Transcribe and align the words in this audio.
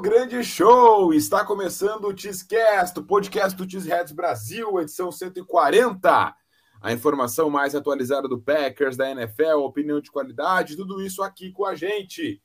grande 0.00 0.44
show! 0.44 1.12
Está 1.12 1.44
começando 1.44 2.04
o 2.04 2.14
Tiscast, 2.14 2.96
o 3.00 3.02
podcast 3.02 3.56
do 3.56 3.66
Tisheads 3.66 4.12
Brasil, 4.12 4.80
edição 4.80 5.10
140. 5.10 6.36
A 6.80 6.92
informação 6.92 7.50
mais 7.50 7.74
atualizada 7.74 8.28
do 8.28 8.40
Packers, 8.40 8.96
da 8.96 9.10
NFL, 9.10 9.56
opinião 9.58 10.00
de 10.00 10.12
qualidade, 10.12 10.76
tudo 10.76 11.02
isso 11.02 11.20
aqui 11.20 11.50
com 11.50 11.66
a 11.66 11.74
gente. 11.74 12.40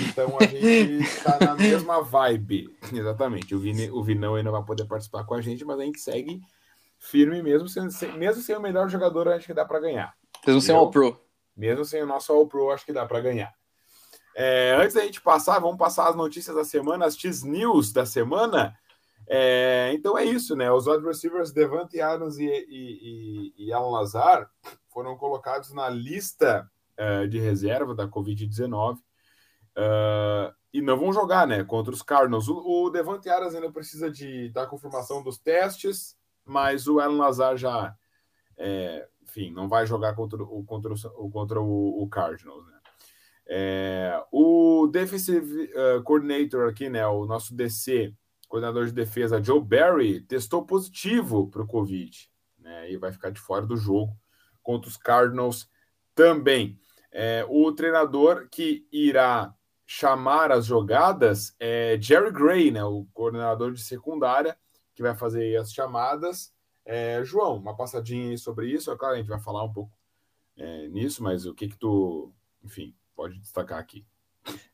Então 0.07 0.37
a 0.39 0.45
gente 0.45 1.03
está 1.03 1.39
na 1.43 1.55
mesma 1.55 2.03
vibe. 2.03 2.69
Exatamente. 2.93 3.55
O, 3.55 3.59
Vini, 3.59 3.89
o 3.89 4.03
Vinão 4.03 4.35
aí 4.35 4.43
não 4.43 4.51
vai 4.51 4.63
poder 4.63 4.85
participar 4.85 5.23
com 5.23 5.33
a 5.33 5.41
gente, 5.41 5.65
mas 5.65 5.79
a 5.79 5.83
gente 5.83 5.99
segue 5.99 6.39
firme 6.99 7.41
mesmo, 7.41 7.67
sem, 7.67 7.87
mesmo 8.19 8.43
sem 8.43 8.55
o 8.55 8.61
melhor 8.61 8.87
jogador, 8.87 9.29
acho 9.29 9.47
que 9.47 9.53
dá 9.53 9.65
para 9.65 9.79
ganhar. 9.79 10.13
Mesmo 10.45 10.61
sem 10.61 10.75
o 10.75 10.77
All-Pro. 10.77 11.19
Mesmo 11.57 11.83
sem 11.83 12.03
o 12.03 12.05
nosso 12.05 12.31
All-Pro, 12.31 12.69
acho 12.69 12.85
que 12.85 12.93
dá 12.93 13.03
para 13.05 13.19
ganhar. 13.21 13.58
É, 14.41 14.73
antes 14.73 14.93
da 14.93 15.01
gente 15.01 15.19
passar, 15.19 15.59
vamos 15.59 15.77
passar 15.77 16.07
as 16.07 16.15
notícias 16.15 16.55
da 16.55 16.63
semana, 16.63 17.05
as 17.05 17.17
X-News 17.17 17.91
da 17.91 18.05
semana. 18.05 18.73
É, 19.27 19.91
então 19.93 20.17
é 20.17 20.23
isso, 20.23 20.55
né? 20.55 20.71
Os 20.71 20.87
wide 20.87 21.05
receivers 21.05 21.51
Devante 21.51 21.99
Adams 21.99 22.37
e, 22.37 22.45
e, 22.45 23.53
e, 23.57 23.65
e, 23.65 23.73
Alan 23.73 23.89
Lazar 23.89 24.49
foram 24.87 25.17
colocados 25.17 25.73
na 25.73 25.89
lista 25.89 26.71
uh, 26.97 27.27
de 27.27 27.37
reserva 27.37 27.93
da 27.93 28.07
Covid-19 28.07 28.95
uh, 28.95 28.99
é, 29.75 30.53
e 30.71 30.81
não 30.81 30.97
vão 30.97 31.11
jogar, 31.11 31.45
né? 31.45 31.65
Contra 31.65 31.93
os 31.93 32.01
Cardinals. 32.01 32.47
O, 32.47 32.85
o 32.85 32.89
Devante 32.89 33.29
Adams 33.29 33.53
ainda 33.53 33.69
precisa 33.69 34.09
de, 34.09 34.47
da 34.51 34.65
confirmação 34.65 35.21
dos 35.21 35.37
testes, 35.37 36.15
mas 36.45 36.87
o 36.87 37.01
Alan 37.01 37.17
Lazar 37.17 37.57
já, 37.57 37.93
é, 38.57 39.05
enfim, 39.21 39.51
não 39.51 39.67
vai 39.67 39.85
jogar 39.85 40.15
contra 40.15 40.41
o, 40.41 40.63
contra 40.63 40.93
o, 40.93 41.29
contra 41.29 41.59
o, 41.59 42.01
o 42.01 42.07
Cardinals, 42.07 42.65
né? 42.65 42.78
É, 43.51 44.23
o 44.31 44.85
Defensive 44.85 45.71
uh, 45.73 46.03
Coordinator 46.03 46.69
aqui, 46.69 46.87
né, 46.87 47.05
o 47.07 47.25
nosso 47.25 47.55
DC, 47.55 48.13
coordenador 48.47 48.85
de 48.85 48.91
defesa, 48.91 49.41
Joe 49.41 49.59
Barry, 49.59 50.21
testou 50.21 50.63
positivo 50.63 51.49
para 51.49 51.63
o 51.63 51.67
Covid, 51.67 52.29
né, 52.59 52.91
e 52.91 52.97
vai 52.97 53.11
ficar 53.11 53.31
de 53.31 53.39
fora 53.39 53.65
do 53.65 53.75
jogo 53.75 54.15
contra 54.61 54.87
os 54.87 54.97
Cardinals 54.97 55.67
também. 56.13 56.79
É, 57.11 57.43
o 57.49 57.71
treinador 57.71 58.47
que 58.51 58.87
irá 58.91 59.51
chamar 59.83 60.51
as 60.51 60.67
jogadas 60.67 61.55
é 61.59 61.97
Jerry 61.99 62.31
Gray, 62.31 62.69
né, 62.69 62.83
o 62.83 63.07
coordenador 63.13 63.73
de 63.73 63.81
secundária, 63.81 64.55
que 64.93 65.01
vai 65.01 65.15
fazer 65.15 65.55
as 65.57 65.73
chamadas. 65.73 66.53
É, 66.85 67.23
João, 67.23 67.57
uma 67.57 67.75
passadinha 67.75 68.37
sobre 68.37 68.67
isso. 68.71 68.91
É 68.91 68.97
claro, 68.97 69.15
a 69.15 69.17
gente 69.17 69.27
vai 69.27 69.39
falar 69.39 69.63
um 69.63 69.73
pouco 69.73 69.91
é, 70.55 70.87
nisso, 70.89 71.23
mas 71.23 71.47
o 71.47 71.55
que 71.55 71.67
que 71.67 71.77
tu, 71.77 72.31
enfim, 72.63 72.93
pode 73.19 73.37
destacar 73.37 73.77
aqui? 73.77 74.05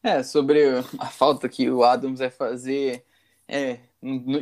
É, 0.03 0.21
sobre 0.21 0.61
a 0.99 1.07
falta 1.07 1.49
que 1.49 1.67
o 1.67 1.83
Adams 1.83 2.19
vai 2.19 2.29
fazer, 2.29 3.03
é, 3.47 3.79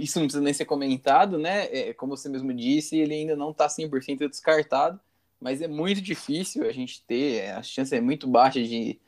isso 0.01 0.19
não 0.19 0.25
precisa 0.25 0.41
nem 0.43 0.53
ser 0.53 0.65
comentado, 0.65 1.39
né? 1.39 1.67
É, 1.73 1.93
como 1.93 2.17
você 2.17 2.27
mesmo 2.27 2.53
disse, 2.53 2.97
ele 2.97 3.13
ainda 3.13 3.33
não 3.33 3.51
está 3.51 3.67
100% 3.67 4.27
descartado, 4.27 4.99
mas 5.39 5.61
é 5.61 5.69
muito 5.69 6.01
difícil 6.01 6.67
a 6.67 6.71
gente 6.73 7.01
ter, 7.05 7.49
a 7.51 7.63
chance 7.63 7.95
é 7.95 8.01
muito 8.01 8.27
baixa 8.27 8.61
de. 8.61 8.99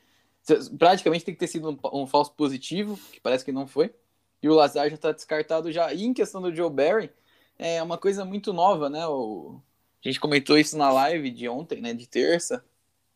Praticamente 0.80 1.26
tem 1.26 1.34
que 1.34 1.40
ter 1.42 1.48
sido 1.48 1.72
um, 1.72 2.02
um 2.04 2.08
falso 2.08 2.32
positivo, 2.32 2.98
que 3.12 3.20
parece 3.20 3.44
que 3.44 3.52
não 3.52 3.68
foi, 3.68 3.94
e 4.42 4.48
o 4.48 4.54
Lazar 4.54 4.88
já 4.88 4.96
está 4.96 5.12
descartado 5.12 5.74
já. 5.74 5.92
E 5.94 6.06
em 6.06 6.14
questão 6.14 6.42
do 6.42 6.56
Joe 6.56 6.70
Barry, 6.70 7.12
é 7.60 7.84
uma 7.84 7.98
coisa 7.98 8.24
muito 8.24 8.54
nova, 8.54 8.90
né? 8.90 9.06
O, 9.08 9.60
a 10.02 10.08
gente 10.08 10.22
comentou 10.22 10.58
isso 10.58 10.78
na 10.78 10.90
live 10.90 11.32
de 11.32 11.50
ontem, 11.50 11.82
né? 11.82 11.94
De 11.94 12.08
terça. 12.08 12.64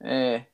É, 0.02 0.46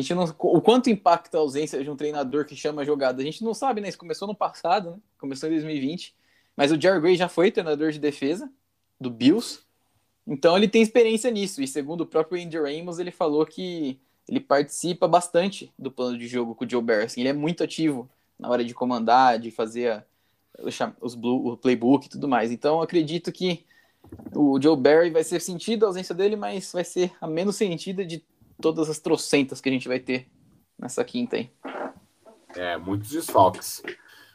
a 0.00 0.02
gente 0.02 0.14
não, 0.14 0.24
o 0.38 0.60
quanto 0.60 0.90
impacta 0.90 1.36
a 1.36 1.40
ausência 1.40 1.82
de 1.82 1.90
um 1.90 1.96
treinador 1.96 2.44
que 2.44 2.56
chama 2.56 2.82
a 2.82 2.84
jogada, 2.84 3.20
a 3.20 3.24
gente 3.24 3.44
não 3.44 3.54
sabe, 3.54 3.80
né? 3.80 3.88
Isso 3.88 3.98
começou 3.98 4.26
no 4.26 4.34
passado, 4.34 4.92
né? 4.92 4.96
Começou 5.18 5.48
em 5.48 5.52
2020. 5.52 6.14
Mas 6.56 6.72
o 6.72 6.80
Jerry 6.80 7.00
Gray 7.00 7.16
já 7.16 7.28
foi 7.28 7.50
treinador 7.50 7.90
de 7.90 7.98
defesa 7.98 8.50
do 9.00 9.10
Bills. 9.10 9.60
Então 10.26 10.56
ele 10.56 10.68
tem 10.68 10.82
experiência 10.82 11.30
nisso. 11.30 11.62
E 11.62 11.68
segundo 11.68 12.02
o 12.02 12.06
próprio 12.06 12.42
Andy 12.42 12.58
Ramos, 12.58 12.98
ele 12.98 13.10
falou 13.10 13.44
que 13.46 13.98
ele 14.28 14.40
participa 14.40 15.08
bastante 15.08 15.72
do 15.78 15.90
plano 15.90 16.16
de 16.16 16.26
jogo 16.26 16.54
com 16.54 16.64
o 16.64 16.70
Joe 16.70 16.82
Barry. 16.82 17.08
Ele 17.16 17.28
é 17.28 17.32
muito 17.32 17.64
ativo 17.64 18.08
na 18.38 18.48
hora 18.48 18.64
de 18.64 18.72
comandar, 18.72 19.38
de 19.38 19.50
fazer 19.50 19.90
a, 19.90 20.04
os 21.00 21.14
blue, 21.14 21.52
o 21.52 21.56
playbook 21.56 22.06
e 22.06 22.10
tudo 22.10 22.28
mais. 22.28 22.50
Então 22.50 22.80
acredito 22.80 23.32
que 23.32 23.64
o 24.34 24.60
Joe 24.60 24.76
Barry 24.76 25.10
vai 25.10 25.24
ser 25.24 25.40
sentido 25.40 25.84
a 25.84 25.88
ausência 25.88 26.14
dele, 26.14 26.36
mas 26.36 26.72
vai 26.72 26.84
ser 26.84 27.12
a 27.20 27.26
menos 27.26 27.56
sentida 27.56 28.04
de 28.04 28.22
todas 28.60 28.88
as 28.88 28.98
trocentas 28.98 29.60
que 29.60 29.68
a 29.68 29.72
gente 29.72 29.88
vai 29.88 29.98
ter 29.98 30.28
nessa 30.78 31.04
quinta 31.04 31.36
aí. 31.36 31.50
É, 32.54 32.76
muitos 32.76 33.10
desfalques. 33.10 33.82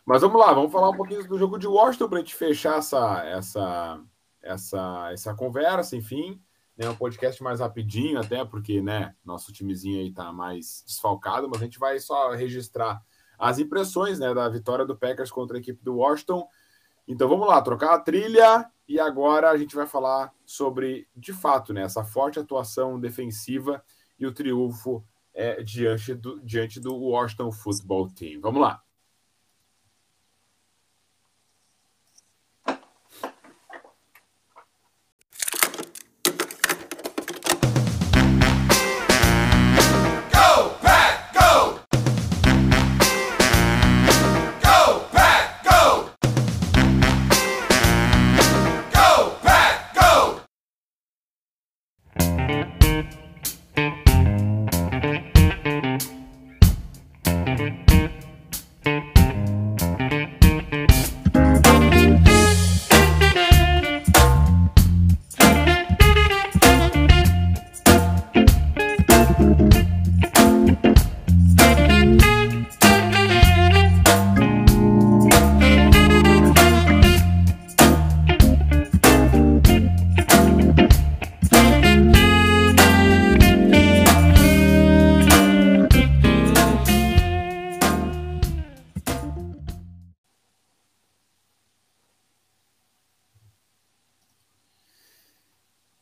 Mas 0.05 0.21
vamos 0.21 0.39
lá, 0.39 0.53
vamos 0.53 0.71
falar 0.71 0.89
um 0.89 0.95
pouquinho 0.95 1.27
do 1.27 1.37
jogo 1.37 1.57
de 1.57 1.67
Washington 1.67 2.07
para 2.07 2.17
a 2.19 2.21
gente 2.21 2.35
fechar 2.35 2.77
essa, 2.77 3.23
essa, 3.25 3.99
essa, 4.41 5.09
essa 5.11 5.33
conversa, 5.33 5.95
enfim. 5.95 6.39
Né, 6.77 6.89
um 6.89 6.95
podcast 6.95 7.41
mais 7.41 7.61
rapidinho, 7.61 8.19
até 8.19 8.43
porque 8.43 8.81
né, 8.81 9.15
nosso 9.23 9.53
timezinho 9.53 10.01
aí 10.01 10.11
tá 10.11 10.33
mais 10.33 10.83
desfalcado, 10.85 11.47
mas 11.49 11.61
a 11.61 11.63
gente 11.63 11.79
vai 11.79 11.97
só 11.99 12.31
registrar 12.31 13.01
as 13.39 13.59
impressões 13.59 14.19
né, 14.19 14.33
da 14.33 14.49
vitória 14.49 14.85
do 14.85 14.95
Packers 14.95 15.31
contra 15.31 15.55
a 15.55 15.59
equipe 15.59 15.81
do 15.81 15.95
Washington. 15.95 16.45
Então 17.07 17.29
vamos 17.29 17.47
lá, 17.47 17.61
trocar 17.61 17.95
a 17.95 17.99
trilha 17.99 18.69
e 18.87 18.99
agora 18.99 19.49
a 19.49 19.57
gente 19.57 19.73
vai 19.73 19.87
falar 19.87 20.33
sobre, 20.45 21.07
de 21.15 21.31
fato, 21.31 21.73
né, 21.73 21.83
essa 21.83 22.03
forte 22.03 22.39
atuação 22.39 22.99
defensiva 22.99 23.81
e 24.17 24.25
o 24.25 24.33
triunfo 24.33 25.03
é, 25.33 25.61
diante, 25.61 26.13
do, 26.13 26.39
diante 26.41 26.79
do 26.79 26.95
Washington 26.95 27.51
Football 27.51 28.09
Team. 28.11 28.39
Vamos 28.41 28.61
lá. 28.61 28.81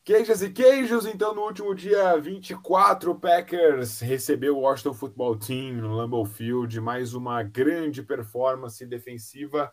Queijas 0.04 0.42
e 0.42 0.50
queijos, 0.50 1.06
então 1.06 1.34
no 1.34 1.40
último 1.40 1.74
dia 1.74 2.14
24, 2.20 3.10
o 3.10 3.14
Packers 3.14 4.00
recebeu 4.00 4.54
o 4.54 4.60
Washington 4.60 4.92
Football 4.92 5.38
Team 5.38 5.76
no 5.76 5.96
Lambeau 5.96 6.26
Field, 6.26 6.78
mais 6.78 7.14
uma 7.14 7.42
grande 7.42 8.02
performance 8.02 8.84
defensiva 8.84 9.72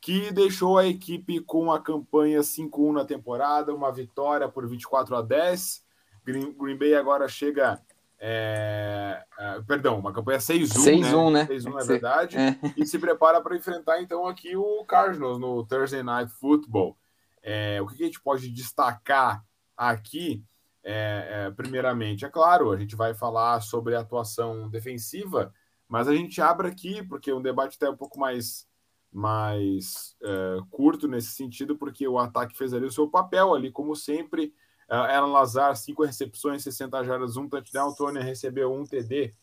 que 0.00 0.32
deixou 0.32 0.78
a 0.78 0.86
equipe 0.88 1.38
com 1.38 1.70
a 1.70 1.80
campanha 1.80 2.40
5-1 2.40 2.92
na 2.92 3.04
temporada, 3.04 3.72
uma 3.72 3.92
vitória 3.92 4.48
por 4.48 4.66
24 4.66 5.14
a 5.14 5.22
10. 5.22 5.84
Green, 6.24 6.52
Green 6.58 6.76
Bay 6.76 6.96
agora 6.96 7.28
chega. 7.28 7.80
É, 8.18 9.22
é, 9.38 9.62
perdão, 9.62 9.96
uma 9.96 10.12
campanha 10.12 10.40
6-1, 10.40 10.72
6-1, 10.72 11.32
né? 11.32 11.46
6-1 11.46 11.80
é 11.80 11.84
verdade. 11.84 12.36
É. 12.36 12.58
E 12.76 12.84
se 12.84 12.98
prepara 12.98 13.40
para 13.40 13.56
enfrentar 13.56 14.02
então 14.02 14.26
aqui 14.26 14.56
o 14.56 14.84
Cardinals 14.86 15.38
no 15.38 15.64
Thursday 15.64 16.02
Night 16.02 16.32
Football. 16.32 16.96
É, 17.40 17.80
o 17.80 17.86
que 17.86 18.02
a 18.02 18.06
gente 18.06 18.20
pode 18.20 18.50
destacar 18.50 19.44
aqui, 19.90 20.44
é, 20.84 21.46
é, 21.46 21.50
primeiramente, 21.50 22.24
é 22.24 22.28
claro, 22.28 22.70
a 22.70 22.76
gente 22.76 22.96
vai 22.96 23.14
falar 23.14 23.60
sobre 23.60 23.94
a 23.94 24.00
atuação 24.00 24.68
defensiva, 24.68 25.52
mas 25.88 26.08
a 26.08 26.14
gente 26.14 26.40
abre 26.40 26.68
aqui, 26.68 27.02
porque 27.04 27.32
um 27.32 27.42
debate 27.42 27.76
até 27.76 27.88
um 27.88 27.96
pouco 27.96 28.18
mais, 28.18 28.66
mais 29.12 30.16
é, 30.22 30.58
curto 30.70 31.06
nesse 31.06 31.32
sentido, 31.32 31.76
porque 31.76 32.06
o 32.08 32.18
ataque 32.18 32.56
fez 32.56 32.72
ali 32.72 32.86
o 32.86 32.92
seu 32.92 33.08
papel 33.08 33.54
ali, 33.54 33.70
como 33.70 33.94
sempre. 33.94 34.54
Uh, 34.92 35.08
Alan 35.08 35.32
Lazar, 35.32 35.74
cinco 35.74 36.04
recepções, 36.04 36.62
60 36.62 37.02
jardas, 37.04 37.38
um 37.38 37.48
touchdown. 37.48 37.94
Tony 37.94 38.20
recebeu 38.20 38.70
um 38.70 38.84
TD. 38.84 39.34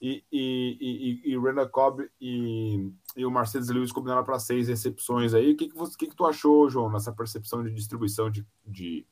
E, 0.00 0.24
e, 0.32 1.22
e, 1.22 1.32
e 1.32 1.36
Randall 1.36 1.68
Cobb 1.68 2.08
e, 2.18 2.90
e 3.14 3.26
o 3.26 3.30
Mercedes 3.30 3.68
Lewis 3.68 3.92
combinaram 3.92 4.24
para 4.24 4.38
seis 4.38 4.66
recepções 4.68 5.34
aí. 5.34 5.52
O 5.52 5.56
que, 5.58 5.68
que, 5.68 5.76
você, 5.76 5.94
que, 5.94 6.06
que 6.06 6.16
tu 6.16 6.24
achou, 6.24 6.70
João, 6.70 6.90
nessa 6.90 7.12
percepção 7.12 7.62
de 7.62 7.70
distribuição 7.70 8.30
de, 8.30 8.46
de, 8.66 9.06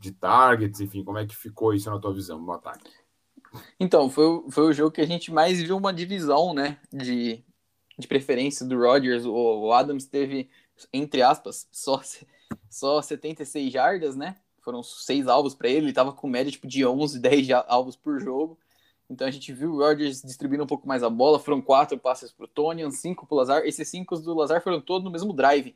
de 0.00 0.12
targets, 0.12 0.80
enfim, 0.80 1.04
como 1.04 1.18
é 1.18 1.26
que 1.26 1.36
ficou 1.36 1.74
isso 1.74 1.90
na 1.90 1.98
tua 1.98 2.14
visão 2.14 2.40
no 2.40 2.52
ataque? 2.52 2.90
Então, 3.78 4.08
foi, 4.08 4.44
foi 4.50 4.64
o 4.68 4.72
jogo 4.72 4.90
que 4.90 5.00
a 5.00 5.06
gente 5.06 5.30
mais 5.30 5.60
viu 5.60 5.76
uma 5.76 5.92
divisão, 5.92 6.54
né, 6.54 6.78
de, 6.90 7.44
de 7.98 8.08
preferência 8.08 8.64
do 8.64 8.78
Rodgers. 8.78 9.26
O, 9.26 9.32
o 9.32 9.72
Adams 9.72 10.06
teve, 10.06 10.48
entre 10.92 11.20
aspas, 11.20 11.68
só, 11.70 12.00
só 12.70 13.02
76 13.02 13.72
jardas, 13.72 14.16
né? 14.16 14.36
Foram 14.62 14.82
seis 14.82 15.26
alvos 15.26 15.54
para 15.54 15.68
ele, 15.68 15.86
ele 15.86 15.92
tava 15.92 16.12
com 16.12 16.28
média 16.28 16.50
tipo 16.50 16.66
de 16.66 16.84
11, 16.84 17.18
10 17.18 17.50
alvos 17.66 17.96
por 17.96 18.20
jogo. 18.20 18.58
Então 19.08 19.26
a 19.26 19.30
gente 19.30 19.52
viu 19.52 19.72
o 19.72 19.78
Rodgers 19.78 20.22
distribuindo 20.22 20.62
um 20.62 20.68
pouco 20.68 20.86
mais 20.86 21.02
a 21.02 21.10
bola, 21.10 21.38
foram 21.40 21.60
quatro 21.60 21.98
passes 21.98 22.30
para 22.30 22.44
o 22.44 22.48
Tony, 22.48 22.90
cinco 22.92 23.26
para 23.26 23.34
o 23.34 23.38
Lazar. 23.38 23.62
Esses 23.64 23.88
cinco 23.88 24.16
do 24.18 24.34
Lazar 24.34 24.62
foram 24.62 24.80
todos 24.80 25.04
no 25.04 25.10
mesmo 25.10 25.32
drive. 25.32 25.74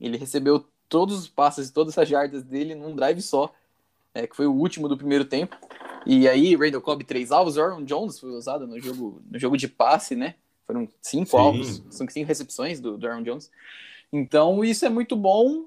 Ele 0.00 0.16
recebeu 0.16 0.64
todos 0.88 1.18
os 1.18 1.28
passes 1.28 1.68
e 1.68 1.72
todas 1.72 1.98
as 1.98 2.08
jardas 2.08 2.42
dele 2.42 2.74
num 2.74 2.96
drive 2.96 3.20
só 3.20 3.52
é, 4.14 4.26
que 4.26 4.36
foi 4.36 4.46
o 4.46 4.52
último 4.52 4.88
do 4.88 4.96
primeiro 4.96 5.24
tempo. 5.24 5.56
E 6.06 6.28
aí, 6.28 6.56
Randall 6.56 6.80
Cobb, 6.80 7.04
três 7.04 7.30
alvos, 7.30 7.58
Aaron 7.58 7.84
Jones 7.84 8.18
foi 8.18 8.30
usado 8.30 8.66
no 8.66 8.80
jogo, 8.80 9.22
no 9.30 9.38
jogo 9.38 9.56
de 9.56 9.68
passe, 9.68 10.16
né? 10.16 10.34
Foram 10.66 10.88
cinco 11.00 11.30
Sim. 11.30 11.36
alvos, 11.36 11.82
são 11.90 12.08
cinco 12.08 12.26
recepções 12.26 12.80
do, 12.80 12.96
do 12.96 13.06
Aaron 13.06 13.22
Jones. 13.22 13.50
Então, 14.12 14.64
isso 14.64 14.84
é 14.84 14.88
muito 14.88 15.14
bom, 15.14 15.66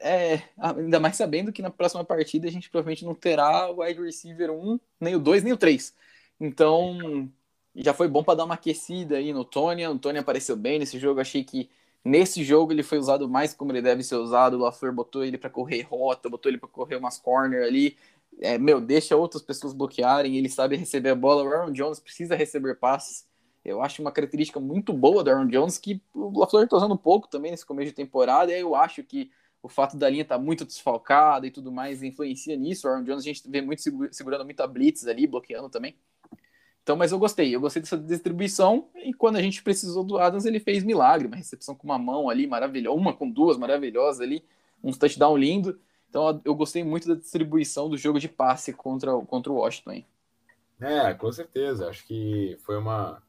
é, 0.00 0.42
ainda 0.56 0.98
mais 0.98 1.16
sabendo 1.16 1.52
que 1.52 1.60
na 1.60 1.68
próxima 1.68 2.02
partida 2.02 2.48
a 2.48 2.50
gente 2.50 2.70
provavelmente 2.70 3.04
não 3.04 3.14
terá 3.14 3.70
o 3.70 3.82
wide 3.82 4.00
receiver 4.00 4.50
1, 4.50 4.80
nem 4.98 5.14
o 5.14 5.18
2, 5.18 5.42
nem 5.42 5.52
o 5.52 5.58
3. 5.58 5.94
Então, 6.40 7.28
já 7.74 7.92
foi 7.92 8.08
bom 8.08 8.24
para 8.24 8.36
dar 8.36 8.44
uma 8.44 8.54
aquecida 8.54 9.16
aí 9.16 9.32
no 9.32 9.44
Tony. 9.44 9.86
O 9.86 9.98
Tony 9.98 10.18
apareceu 10.18 10.56
bem 10.56 10.78
nesse 10.78 10.98
jogo, 10.98 11.20
achei 11.20 11.44
que 11.44 11.68
Nesse 12.04 12.42
jogo 12.42 12.72
ele 12.72 12.82
foi 12.82 12.98
usado 12.98 13.28
mais 13.28 13.54
como 13.54 13.72
ele 13.72 13.82
deve 13.82 14.02
ser 14.02 14.16
usado. 14.16 14.54
O 14.56 14.60
LaFleur 14.60 14.92
botou 14.92 15.24
ele 15.24 15.38
para 15.38 15.50
correr 15.50 15.82
rota, 15.82 16.28
botou 16.28 16.50
ele 16.50 16.58
para 16.58 16.68
correr 16.68 16.96
umas 16.96 17.18
corner 17.18 17.64
ali. 17.64 17.96
É, 18.40 18.58
meu, 18.58 18.80
deixa 18.80 19.16
outras 19.16 19.42
pessoas 19.42 19.72
bloquearem. 19.72 20.36
Ele 20.36 20.48
sabe 20.48 20.76
receber 20.76 21.10
a 21.10 21.14
bola. 21.14 21.44
O 21.44 21.48
Aaron 21.52 21.72
Jones 21.72 22.00
precisa 22.00 22.34
receber 22.34 22.76
passes. 22.76 23.26
Eu 23.64 23.80
acho 23.80 24.02
uma 24.02 24.10
característica 24.10 24.58
muito 24.58 24.92
boa 24.92 25.22
do 25.22 25.30
Aaron 25.30 25.46
Jones 25.46 25.78
que 25.78 26.02
o 26.12 26.36
LaFleur 26.40 26.64
está 26.64 26.76
usando 26.76 26.96
pouco 26.98 27.28
também 27.28 27.52
nesse 27.52 27.64
começo 27.64 27.90
de 27.90 27.94
temporada. 27.94 28.52
E 28.52 28.60
eu 28.60 28.74
acho 28.74 29.04
que 29.04 29.30
o 29.62 29.68
fato 29.68 29.96
da 29.96 30.08
linha 30.10 30.22
estar 30.22 30.38
tá 30.38 30.42
muito 30.42 30.64
desfalcada 30.64 31.46
e 31.46 31.50
tudo 31.52 31.70
mais 31.70 32.02
influencia 32.02 32.56
nisso. 32.56 32.88
O 32.88 32.90
Aaron 32.90 33.04
Jones 33.04 33.22
a 33.22 33.26
gente 33.26 33.48
vê 33.48 33.62
muito 33.62 33.82
segurando 34.10 34.44
muita 34.44 34.66
blitz 34.66 35.06
ali, 35.06 35.26
bloqueando 35.26 35.68
também. 35.70 35.94
Então, 36.82 36.96
mas 36.96 37.12
eu 37.12 37.18
gostei, 37.18 37.54
eu 37.54 37.60
gostei 37.60 37.80
dessa 37.80 37.96
distribuição. 37.96 38.88
E 38.96 39.14
quando 39.14 39.36
a 39.36 39.42
gente 39.42 39.62
precisou 39.62 40.02
do 40.02 40.18
Adams, 40.18 40.44
ele 40.44 40.58
fez 40.58 40.82
milagre, 40.82 41.28
uma 41.28 41.36
recepção 41.36 41.74
com 41.74 41.84
uma 41.84 41.98
mão 41.98 42.28
ali 42.28 42.46
maravilhosa, 42.46 42.98
uma 42.98 43.12
com 43.12 43.30
duas 43.30 43.56
maravilhosas 43.56 44.20
ali, 44.20 44.44
um 44.82 44.90
touchdown 44.90 45.36
lindo. 45.36 45.78
Então, 46.10 46.40
eu 46.44 46.54
gostei 46.54 46.82
muito 46.82 47.08
da 47.08 47.14
distribuição 47.14 47.88
do 47.88 47.96
jogo 47.96 48.18
de 48.18 48.28
passe 48.28 48.72
contra, 48.72 49.12
contra 49.20 49.52
o 49.52 49.56
Washington. 49.56 50.02
É, 50.80 51.14
com 51.14 51.30
certeza. 51.30 51.88
Acho 51.88 52.04
que 52.04 52.56
foi 52.60 52.76
uma, 52.76 53.22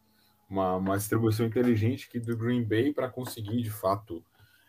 uma, 0.50 0.76
uma 0.78 0.98
distribuição 0.98 1.46
inteligente 1.46 2.10
que 2.10 2.20
do 2.20 2.36
Green 2.36 2.64
Bay 2.64 2.92
para 2.92 3.08
conseguir, 3.08 3.62
de 3.62 3.70
fato, 3.70 4.24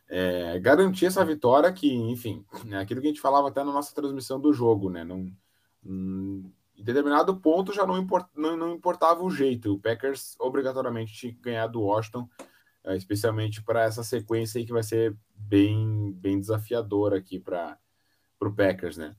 é, 0.09 0.59
garantir 0.61 1.07
essa 1.07 1.25
vitória 1.25 1.73
que, 1.73 1.93
enfim, 1.93 2.45
é 2.71 2.77
aquilo 2.77 3.01
que 3.01 3.07
a 3.07 3.11
gente 3.11 3.21
falava 3.21 3.49
até 3.49 3.65
na 3.65 3.73
nossa 3.73 3.95
transmissão 3.95 4.39
do 4.39 4.53
jogo, 4.53 4.91
né? 4.91 5.03
Não, 5.03 5.33
hum, 5.85 6.51
em 6.77 6.83
determinado 6.83 7.37
ponto 7.37 7.73
já 7.73 7.87
não, 7.87 7.99
import, 7.99 8.27
não, 8.35 8.57
não, 8.57 8.75
importava 8.75 9.23
o 9.23 9.31
jeito. 9.31 9.75
O 9.75 9.79
Packers 9.79 10.35
obrigatoriamente 10.39 11.15
tinha 11.15 11.33
que 11.33 11.41
ganhar 11.41 11.67
do 11.67 11.83
Washington, 11.83 12.29
é, 12.85 12.97
especialmente 12.97 13.63
para 13.63 13.85
essa 13.85 14.03
sequência 14.03 14.59
aí 14.59 14.67
que 14.67 14.73
vai 14.73 14.83
ser 14.83 15.17
bem, 15.35 16.13
bem 16.13 16.39
desafiadora 16.39 17.19
aqui 17.19 17.39
para 17.39 17.79
o 18.41 18.53
Packers, 18.53 18.97
né? 18.97 19.15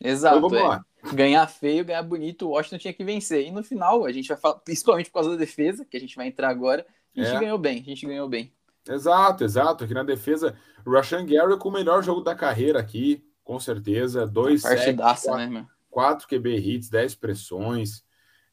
Exato. 0.00 0.46
Então, 0.46 0.72
é. 0.74 0.80
Ganhar 1.12 1.46
feio, 1.46 1.84
ganhar 1.84 2.02
bonito, 2.02 2.46
o 2.46 2.50
Washington 2.50 2.78
tinha 2.78 2.94
que 2.94 3.04
vencer. 3.04 3.46
E 3.46 3.50
no 3.50 3.62
final, 3.62 4.04
a 4.04 4.12
gente 4.12 4.28
vai 4.28 4.36
falar, 4.36 4.56
principalmente 4.56 5.10
por 5.10 5.14
causa 5.14 5.30
da 5.30 5.36
defesa, 5.36 5.84
que 5.84 5.96
a 5.96 6.00
gente 6.00 6.16
vai 6.16 6.26
entrar 6.26 6.48
agora, 6.48 6.84
a 7.16 7.20
gente 7.20 7.36
é. 7.36 7.40
ganhou 7.40 7.58
bem, 7.58 7.80
a 7.80 7.84
gente 7.84 8.06
ganhou 8.06 8.28
bem. 8.28 8.52
Exato, 8.88 9.44
exato. 9.44 9.84
Aqui 9.84 9.94
na 9.94 10.02
defesa, 10.02 10.56
o 10.84 10.90
Rashan 10.90 11.24
Gary 11.26 11.56
com 11.58 11.68
o 11.68 11.72
melhor 11.72 12.02
jogo 12.02 12.22
da 12.22 12.34
carreira 12.34 12.80
aqui, 12.80 13.24
com 13.44 13.60
certeza. 13.60 14.26
Dois 14.26 14.62
Partidaça, 14.62 15.36
né, 15.36 15.46
meu? 15.46 15.66
4 15.90 16.26
QB 16.26 16.56
hits, 16.56 16.88
10 16.88 17.14
pressões. 17.16 18.04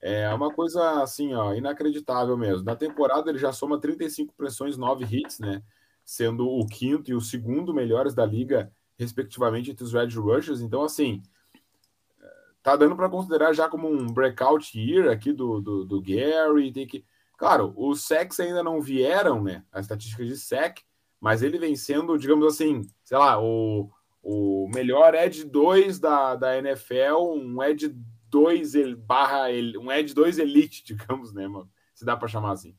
É 0.02 0.32
uma 0.34 0.54
coisa 0.54 1.02
assim, 1.02 1.34
ó, 1.34 1.54
inacreditável 1.54 2.38
mesmo. 2.38 2.64
Na 2.64 2.76
temporada 2.76 3.30
ele 3.30 3.40
já 3.40 3.52
soma 3.52 3.80
35 3.80 4.34
pressões, 4.36 4.78
9 4.78 5.04
hits, 5.04 5.40
né? 5.40 5.64
Sendo 6.04 6.48
o 6.48 6.66
quinto 6.68 7.10
e 7.10 7.16
o 7.16 7.22
segundo 7.22 7.74
melhores 7.74 8.14
da 8.14 8.26
liga, 8.26 8.72
respectivamente, 8.98 9.72
entre 9.72 9.84
os 9.84 9.94
Red 9.94 10.10
Rushers. 10.10 10.62
Então, 10.62 10.84
assim, 10.84 11.24
tá 12.62 12.76
dando 12.76 12.96
para 12.96 13.10
considerar 13.10 13.54
já 13.54 13.68
como 13.68 13.88
um 13.88 14.06
breakout 14.08 14.78
year 14.78 15.12
aqui 15.12 15.34
do, 15.34 15.62
do, 15.62 15.86
do 15.86 16.02
Gary. 16.02 16.72
Tem 16.72 16.86
que... 16.86 17.04
Claro, 17.38 17.74
os 17.76 18.06
sacks 18.06 18.40
ainda 18.40 18.64
não 18.64 18.82
vieram, 18.82 19.44
né? 19.44 19.64
As 19.72 19.86
estatísticas 19.86 20.28
de 20.28 20.38
sack, 20.38 20.84
mas 21.20 21.42
ele 21.42 21.58
vem 21.58 21.76
sendo, 21.76 22.18
digamos 22.18 22.46
assim, 22.46 22.88
sei 23.04 23.18
lá, 23.18 23.42
o, 23.42 23.90
o 24.26 24.68
melhor 24.74 25.14
Edge 25.14 25.44
2 25.44 26.00
da, 26.00 26.36
da 26.36 26.58
NFL, 26.58 27.36
um 27.36 27.62
Edge 27.62 27.96
2 28.32 28.74
barra 28.98 29.50
um 29.80 29.92
Edge 29.92 30.16
2 30.16 30.40
Elite, 30.40 30.84
digamos, 30.84 31.32
né, 31.32 31.48
mano? 31.48 31.70
Se 31.94 32.04
dá 32.04 32.18
para 32.18 32.28
chamar 32.28 32.54
assim. 32.54 32.76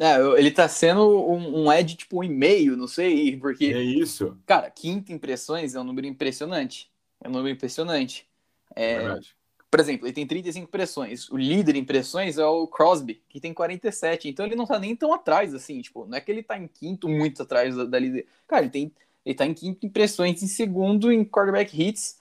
É, 0.00 0.16
ele 0.36 0.50
tá 0.50 0.66
sendo 0.66 1.02
um, 1.02 1.64
um 1.64 1.72
Edge 1.72 1.94
tipo 1.94 2.18
um 2.18 2.24
e-mail, 2.24 2.76
não 2.76 2.88
sei, 2.88 3.36
porque. 3.38 3.66
É 3.66 3.80
isso. 3.80 4.36
Cara, 4.44 4.68
quinta 4.68 5.12
impressões 5.12 5.76
é 5.76 5.80
um 5.80 5.84
número 5.84 6.08
impressionante. 6.08 6.90
É 7.22 7.28
um 7.28 7.32
número 7.32 7.54
impressionante. 7.54 8.28
É, 8.74 8.98
Verdade. 8.98 9.36
Por 9.70 9.78
exemplo, 9.78 10.08
ele 10.08 10.12
tem 10.12 10.26
35 10.26 10.66
impressões. 10.66 11.30
O 11.30 11.36
líder 11.36 11.76
em 11.76 11.80
impressões 11.80 12.36
é 12.36 12.44
o 12.44 12.66
Crosby, 12.66 13.22
que 13.28 13.38
tem 13.38 13.54
47. 13.54 14.28
Então 14.28 14.44
ele 14.44 14.56
não 14.56 14.66
tá 14.66 14.76
nem 14.80 14.96
tão 14.96 15.14
atrás, 15.14 15.54
assim, 15.54 15.80
tipo, 15.80 16.04
não 16.06 16.18
é 16.18 16.20
que 16.20 16.32
ele 16.32 16.42
tá 16.42 16.58
em 16.58 16.66
quinto 16.66 17.08
muito 17.08 17.42
atrás 17.42 17.76
da, 17.76 17.84
da 17.84 17.98
líder. 18.00 18.26
Cara, 18.48 18.62
ele 18.62 18.70
tem 18.70 18.92
ele 19.24 19.34
está 19.34 19.46
em 19.46 19.54
quinto 19.54 19.86
impressões, 19.86 20.42
em 20.42 20.46
segundo 20.46 21.12
em 21.12 21.24
quarterback 21.24 21.80
hits. 21.80 22.18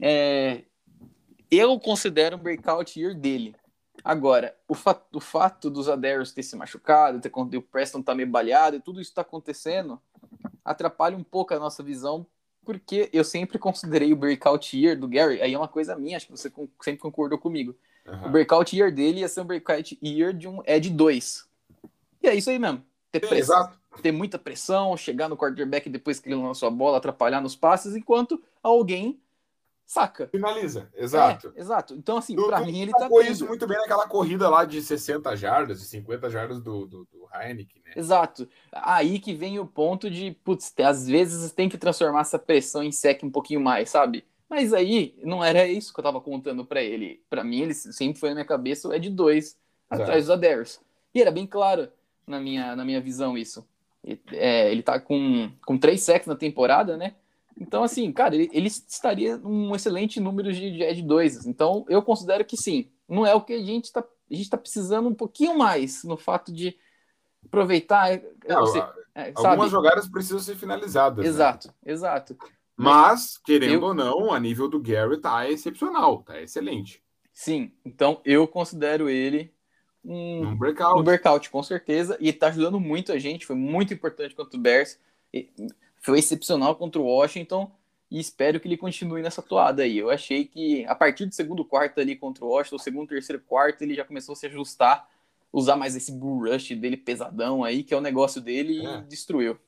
É, 0.00 0.62
eu 1.50 1.78
considero 1.78 2.36
um 2.36 2.40
breakout 2.40 2.98
year 2.98 3.14
dele. 3.14 3.54
Agora, 4.02 4.54
o, 4.68 4.74
fa 4.74 5.00
o 5.12 5.20
fato 5.20 5.70
dos 5.70 5.88
Adairs 5.88 6.32
ter 6.32 6.42
se 6.42 6.56
machucado, 6.56 7.20
ter, 7.20 7.30
o 7.56 7.62
Preston 7.62 8.02
tá 8.02 8.14
meio 8.14 8.28
balhado, 8.28 8.76
e 8.76 8.80
tudo 8.80 9.00
isso 9.00 9.10
está 9.10 9.22
acontecendo, 9.22 10.00
atrapalha 10.64 11.16
um 11.16 11.22
pouco 11.22 11.54
a 11.54 11.58
nossa 11.58 11.82
visão, 11.82 12.26
porque 12.64 13.08
eu 13.12 13.24
sempre 13.24 13.58
considerei 13.58 14.12
o 14.12 14.16
breakout 14.16 14.76
year 14.78 14.98
do 14.98 15.08
Gary, 15.08 15.40
aí 15.40 15.54
é 15.54 15.58
uma 15.58 15.68
coisa 15.68 15.96
minha, 15.96 16.16
acho 16.16 16.26
que 16.26 16.32
você 16.32 16.52
sempre 16.82 17.00
concordou 17.00 17.38
comigo. 17.38 17.74
Uhum. 18.06 18.26
O 18.26 18.30
breakout 18.30 18.76
year 18.76 18.92
dele 18.92 19.20
ia 19.20 19.28
ser 19.28 19.40
um 19.40 19.46
breakout 19.46 19.98
year 20.02 20.34
de 20.34 20.46
um 20.46 20.62
Ed 20.66 20.90
2. 20.90 21.48
E 22.22 22.28
é 22.28 22.34
isso 22.34 22.50
aí 22.50 22.58
mesmo. 22.58 22.84
Ter 23.10 23.26
Sim, 23.26 23.36
exato 23.36 23.78
ter 24.02 24.12
muita 24.12 24.38
pressão, 24.38 24.96
chegar 24.96 25.28
no 25.28 25.36
quarterback 25.36 25.88
depois 25.88 26.20
que 26.20 26.28
ele 26.28 26.36
lançou 26.36 26.68
a 26.68 26.70
bola, 26.70 26.98
atrapalhar 26.98 27.40
nos 27.40 27.56
passes, 27.56 27.94
enquanto 27.94 28.42
alguém 28.62 29.20
Saca? 29.86 30.28
Finaliza, 30.28 30.88
exato. 30.94 31.52
É, 31.54 31.60
exato. 31.60 31.94
Então, 31.94 32.16
assim, 32.16 32.34
para 32.34 32.60
mim 32.60 32.80
ele 32.80 32.92
tá. 32.92 33.08
Tendo... 33.08 33.22
isso 33.22 33.46
muito 33.46 33.66
bem 33.66 33.76
naquela 33.76 34.08
corrida 34.08 34.48
lá 34.48 34.64
de 34.64 34.80
60 34.80 35.36
jardas 35.36 35.82
e 35.82 35.84
50 35.84 36.30
jardas 36.30 36.60
do, 36.60 36.86
do, 36.86 37.04
do 37.04 37.28
Heineken, 37.34 37.82
né? 37.84 37.92
Exato. 37.94 38.48
Aí 38.72 39.18
que 39.18 39.34
vem 39.34 39.58
o 39.58 39.66
ponto 39.66 40.10
de, 40.10 40.32
putz, 40.42 40.72
às 40.78 41.06
vezes 41.06 41.52
tem 41.52 41.68
que 41.68 41.76
transformar 41.76 42.22
essa 42.22 42.38
pressão 42.38 42.82
em 42.82 42.90
sec 42.90 43.22
um 43.22 43.30
pouquinho 43.30 43.60
mais, 43.60 43.90
sabe? 43.90 44.24
Mas 44.48 44.72
aí 44.72 45.14
não 45.22 45.44
era 45.44 45.66
isso 45.66 45.92
que 45.92 46.00
eu 46.00 46.04
tava 46.04 46.20
contando 46.20 46.64
para 46.64 46.82
ele. 46.82 47.22
Para 47.28 47.44
mim, 47.44 47.60
ele 47.60 47.74
sempre 47.74 48.18
foi 48.18 48.30
na 48.30 48.36
minha 48.36 48.46
cabeça 48.46 48.94
é 48.94 48.98
de 48.98 49.10
dois 49.10 49.58
atrás 49.90 50.24
dos 50.24 50.30
Adares. 50.30 50.80
E 51.14 51.20
era 51.20 51.30
bem 51.30 51.46
claro 51.46 51.88
na 52.26 52.40
minha, 52.40 52.74
na 52.74 52.84
minha 52.84 53.00
visão 53.00 53.36
isso. 53.36 53.66
É, 54.32 54.70
ele 54.70 54.82
tá 54.82 55.00
com, 55.00 55.50
com 55.64 55.78
três 55.78 56.02
sacks 56.02 56.26
na 56.26 56.36
temporada, 56.36 56.96
né? 56.96 57.14
Então, 57.58 57.82
assim, 57.82 58.12
cara, 58.12 58.34
ele, 58.34 58.50
ele 58.52 58.66
estaria 58.66 59.40
um 59.44 59.74
excelente 59.74 60.20
número 60.20 60.52
de, 60.52 60.72
de 60.72 60.82
Ed 60.82 61.02
2. 61.02 61.46
Então, 61.46 61.84
eu 61.88 62.02
considero 62.02 62.44
que 62.44 62.56
sim. 62.56 62.90
Não 63.08 63.24
é 63.24 63.34
o 63.34 63.40
que 63.40 63.52
a 63.52 63.62
gente 63.62 63.84
está 63.84 64.04
a 64.30 64.34
gente 64.34 64.50
tá 64.50 64.56
precisando 64.56 65.08
um 65.08 65.14
pouquinho 65.14 65.56
mais 65.56 66.02
no 66.04 66.16
fato 66.16 66.52
de 66.52 66.76
aproveitar. 67.44 68.20
Não, 68.48 68.66
sei, 68.66 68.82
é, 69.14 69.32
algumas 69.34 69.70
jogadas 69.70 70.08
precisam 70.08 70.40
ser 70.40 70.56
finalizadas. 70.56 71.24
Né? 71.24 71.30
Exato, 71.30 71.68
né? 71.68 71.74
exato. 71.92 72.36
Mas, 72.76 73.38
querendo 73.38 73.82
eu... 73.82 73.88
ou 73.88 73.94
não, 73.94 74.32
a 74.32 74.40
nível 74.40 74.68
do 74.68 74.80
Gary 74.80 75.18
tá 75.20 75.48
excepcional, 75.48 76.22
tá 76.22 76.40
excelente. 76.40 77.02
Sim, 77.32 77.72
então 77.84 78.20
eu 78.24 78.46
considero 78.46 79.08
ele 79.08 79.53
um, 80.04 80.48
um 80.48 80.56
breakout. 80.56 81.00
Um 81.00 81.02
breakout, 81.02 81.50
com 81.50 81.62
certeza. 81.62 82.16
E 82.20 82.32
tá 82.32 82.48
ajudando 82.48 82.78
muito 82.78 83.12
a 83.12 83.18
gente, 83.18 83.46
foi 83.46 83.56
muito 83.56 83.94
importante 83.94 84.34
contra 84.34 84.58
o 84.58 84.60
Bears 84.60 84.98
foi 86.04 86.18
excepcional 86.18 86.76
contra 86.76 87.00
o 87.00 87.06
Washington 87.06 87.70
e 88.10 88.20
espero 88.20 88.60
que 88.60 88.68
ele 88.68 88.76
continue 88.76 89.22
nessa 89.22 89.40
toada 89.40 89.82
aí. 89.82 89.96
Eu 89.96 90.10
achei 90.10 90.44
que 90.44 90.84
a 90.84 90.94
partir 90.94 91.24
do 91.24 91.34
segundo 91.34 91.64
quarto 91.64 91.98
ali 91.98 92.14
contra 92.14 92.44
o 92.44 92.48
Washington, 92.48 92.78
segundo, 92.78 93.08
terceiro 93.08 93.40
quarto, 93.40 93.80
ele 93.80 93.94
já 93.94 94.04
começou 94.04 94.34
a 94.34 94.36
se 94.36 94.46
ajustar, 94.46 95.08
usar 95.50 95.76
mais 95.76 95.96
esse 95.96 96.12
bull 96.12 96.44
rush 96.44 96.76
dele 96.76 96.98
pesadão 96.98 97.64
aí, 97.64 97.82
que 97.82 97.94
é 97.94 97.96
o 97.96 98.02
negócio 98.02 98.38
dele 98.40 98.86
é. 98.86 98.98
e 98.98 99.02
destruiu. 99.04 99.58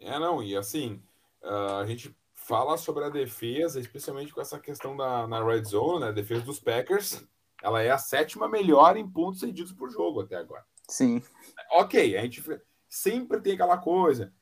É, 0.00 0.18
não, 0.18 0.42
e 0.42 0.56
assim, 0.56 1.00
uh, 1.44 1.76
a 1.80 1.86
gente 1.86 2.12
fala 2.34 2.76
sobre 2.76 3.04
a 3.04 3.08
defesa, 3.08 3.78
especialmente 3.78 4.34
com 4.34 4.40
essa 4.40 4.58
questão 4.58 4.96
da 4.96 5.28
na 5.28 5.44
red 5.44 5.62
zone, 5.62 6.00
né? 6.00 6.08
A 6.08 6.12
defesa 6.12 6.42
dos 6.42 6.58
Packers, 6.58 7.24
ela 7.62 7.80
é 7.80 7.90
a 7.90 7.98
sétima 7.98 8.48
melhor 8.48 8.96
em 8.96 9.08
pontos 9.08 9.40
cedidos 9.40 9.72
por 9.72 9.90
jogo 9.90 10.20
até 10.20 10.36
agora. 10.36 10.64
Sim. 10.88 11.22
Ok, 11.70 12.18
a 12.18 12.22
gente 12.22 12.42
sempre 12.88 13.40
tem 13.40 13.54
aquela 13.54 13.78
coisa 13.78 14.32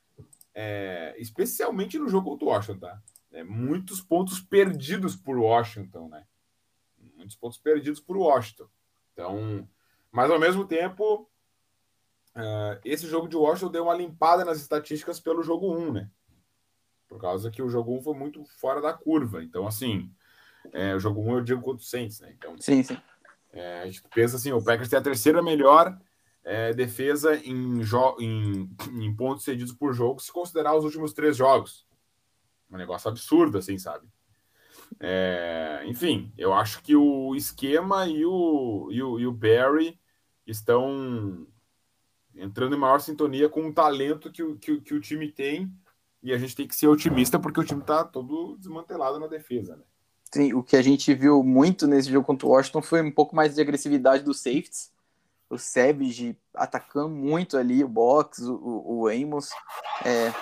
é, 0.55 1.15
especialmente 1.19 1.99
no 1.99 2.09
jogo 2.09 2.31
contra 2.31 2.45
o 2.45 2.49
Washington, 2.49 2.79
tá? 2.79 3.03
É, 3.33 3.45
muitos 3.45 4.01
pontos 4.01 4.41
perdidos 4.41 5.15
por 5.15 5.39
Washington, 5.39 6.09
né? 6.09 6.27
Muitos 7.17 7.37
pontos 7.37 7.59
perdidos 7.59 8.01
por 8.01 8.17
Washington. 8.17 8.69
Então, 9.13 9.69
mas 10.11 10.31
ao 10.31 10.39
mesmo 10.39 10.67
tempo, 10.67 11.31
uh, 12.35 12.81
esse 12.85 13.07
jogo 13.07 13.29
de 13.29 13.37
Washington 13.37 13.71
deu 13.71 13.85
uma 13.85 13.95
limpada 13.95 14.45
nas 14.45 14.61
estatísticas 14.61 15.21
pelo 15.21 15.43
jogo 15.43 15.73
1, 15.73 15.93
né? 15.93 16.11
Por 17.09 17.21
causa 17.21 17.51
que 17.51 17.63
o 17.63 17.69
jogo 17.69 17.97
1 17.99 18.03
foi 18.03 18.15
muito 18.15 18.45
fora 18.59 18.81
da 18.81 18.93
curva. 18.93 19.43
Então, 19.43 19.67
assim, 19.67 20.13
é, 20.73 20.95
o 20.95 21.01
jogo 21.01 21.21
1 21.21 21.35
eu 21.35 21.41
digo 21.43 21.63
contra 21.63 21.83
o 21.83 21.87
Saints, 21.87 22.21
né? 22.21 22.35
Então, 22.37 22.57
sim, 22.59 22.83
sim. 22.83 22.97
É, 23.53 23.81
a 23.81 23.87
gente 23.87 24.03
pensa 24.15 24.37
assim, 24.37 24.53
o 24.53 24.63
Packers 24.63 24.89
tem 24.89 24.99
a 24.99 25.03
terceira 25.03 25.43
melhor 25.43 25.99
é, 26.45 26.73
defesa 26.73 27.37
em, 27.37 27.83
em, 28.21 28.71
em, 28.93 29.15
pontos 29.15 29.45
cedidos 29.45 29.73
por 29.73 29.93
jogo 29.93 30.21
se 30.21 30.33
considerar 30.33 30.77
os 30.77 30.85
últimos 30.85 31.13
três 31.13 31.37
jogos. 31.37 31.87
Um 32.71 32.77
negócio 32.77 33.11
absurdo, 33.11 33.59
assim, 33.59 33.79
sabe? 33.79 34.07
É, 34.99 35.83
enfim, 35.87 36.33
eu 36.37 36.53
acho 36.53 36.83
que 36.83 36.95
o 36.97 37.35
esquema 37.35 38.07
e 38.07 38.25
o, 38.25 38.89
e 38.91 39.03
o, 39.03 39.21
e 39.21 39.27
o 39.27 39.33
Barry 39.33 39.99
estão 40.47 41.47
entrando 42.35 42.75
em 42.75 42.79
maior 42.79 43.01
sintonia 43.01 43.49
com 43.49 43.69
o 43.69 43.75
talento 43.75 44.31
que 44.31 44.43
o, 44.43 44.57
que, 44.57 44.81
que 44.81 44.95
o 44.95 45.01
time 45.01 45.31
tem. 45.31 45.73
E 46.23 46.33
a 46.33 46.39
gente 46.39 46.55
tem 46.55 46.69
que 46.69 46.77
ser 46.77 46.87
otimista 46.87 47.39
porque 47.39 47.61
o 47.61 47.65
time 47.65 47.81
está 47.81 48.05
todo 48.05 48.57
desmantelado 48.59 49.19
na 49.19 49.27
defesa, 49.27 49.77
né? 49.77 49.85
Sim, 50.33 50.53
o 50.55 50.63
que 50.63 50.77
a 50.77 50.83
gente 50.83 51.13
viu 51.15 51.43
muito 51.43 51.87
nesse 51.87 52.11
jogo 52.11 52.27
contra 52.27 52.47
o 52.47 52.51
Washington 52.51 52.83
foi 52.83 53.03
um 53.03 53.11
pouco 53.11 53.35
mais 53.35 53.55
de 53.55 53.61
agressividade 53.61 54.23
dos 54.23 54.39
safeties 54.39 54.93
o 55.51 55.59
Savage 55.59 56.39
atacando 56.55 57.11
muito 57.11 57.59
ali 57.59 57.83
o 57.83 57.89
box, 57.89 58.41
o, 58.41 58.55
o, 58.55 59.01
o 59.01 59.09
Amos. 59.09 59.51
É, 60.07 60.33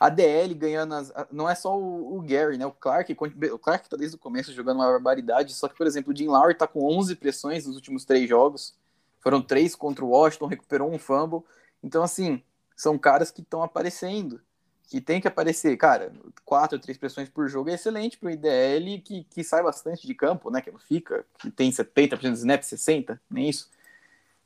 a 0.00 0.08
DL 0.08 0.54
ganhando 0.54 0.94
as, 0.94 1.12
não 1.30 1.48
é 1.48 1.54
só 1.54 1.78
o, 1.78 2.16
o, 2.16 2.22
Gary, 2.22 2.56
né? 2.56 2.64
O 2.64 2.72
Clark, 2.72 3.14
o 3.52 3.58
Clark 3.58 3.88
tá 3.88 3.96
desde 3.96 4.16
o 4.16 4.18
começo 4.18 4.52
jogando 4.52 4.78
uma 4.78 4.90
barbaridade, 4.90 5.52
só 5.52 5.68
que, 5.68 5.76
por 5.76 5.86
exemplo, 5.86 6.12
o 6.12 6.16
Jim 6.16 6.28
Lowry 6.28 6.54
tá 6.54 6.66
com 6.66 6.84
11 6.98 7.14
pressões 7.16 7.66
nos 7.66 7.76
últimos 7.76 8.04
três 8.06 8.28
jogos. 8.28 8.74
Foram 9.20 9.42
três 9.42 9.76
contra 9.76 10.04
o 10.04 10.08
Washington, 10.08 10.46
recuperou 10.46 10.90
um 10.90 10.98
fumble. 10.98 11.42
Então, 11.82 12.02
assim, 12.02 12.42
são 12.74 12.98
caras 12.98 13.30
que 13.30 13.42
estão 13.42 13.62
aparecendo, 13.62 14.40
que 14.86 15.00
tem 15.00 15.20
que 15.20 15.28
aparecer. 15.28 15.76
Cara, 15.76 16.12
quatro, 16.44 16.78
três 16.78 16.96
pressões 16.96 17.28
por 17.28 17.48
jogo 17.48 17.68
é 17.70 17.74
excelente 17.74 18.16
para 18.16 18.28
o 18.28 18.30
IDL 18.30 19.00
que, 19.02 19.24
que 19.24 19.42
sai 19.42 19.62
bastante 19.62 20.06
de 20.06 20.14
campo, 20.14 20.50
né? 20.50 20.60
Que 20.60 20.70
não 20.70 20.78
fica, 20.78 21.26
que 21.38 21.50
tem 21.50 21.70
70% 21.70 22.18
de 22.18 22.38
snap, 22.38 22.62
60%, 22.62 23.18
nem 23.28 23.48
isso. 23.48 23.68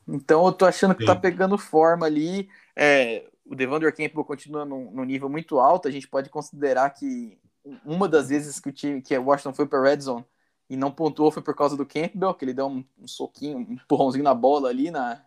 Então 0.08 0.46
eu 0.46 0.52
tô 0.52 0.64
achando 0.66 0.94
que 0.94 1.04
tá 1.04 1.12
Sim. 1.12 1.16
tá 1.16 1.20
pegando 1.20 1.58
forma 1.58 2.06
ali. 2.06 2.48
É, 2.74 3.24
o 3.44 3.54
Devander 3.54 3.94
Campbell 3.94 4.24
continua 4.24 4.64
num, 4.64 4.90
num, 4.90 5.04
nível 5.04 5.28
muito 5.28 5.60
alto. 5.60 5.86
A 5.86 5.90
gente 5.90 6.08
pode 6.08 6.30
considerar 6.30 6.90
que 6.90 7.38
uma 7.84 8.08
das 8.08 8.30
vezes 8.30 8.58
que 8.58 8.70
o 8.70 8.72
time, 8.72 9.02
que 9.02 9.16
o 9.16 9.24
Washington 9.24 9.52
foi 9.52 9.66
para 9.66 9.82
Red 9.82 10.00
Zone 10.00 10.24
e 10.68 10.76
não 10.76 10.90
pontuou 10.90 11.30
foi 11.30 11.42
por 11.42 11.54
causa 11.54 11.76
do 11.76 11.84
Campbell, 11.84 12.32
que 12.34 12.44
ele 12.44 12.54
deu 12.54 12.66
um, 12.66 12.84
um 12.98 13.06
soquinho, 13.06 13.58
um 13.58 13.72
empurrãozinho 13.74 14.24
na 14.24 14.34
bola 14.34 14.70
ali 14.70 14.90
na 14.90 15.22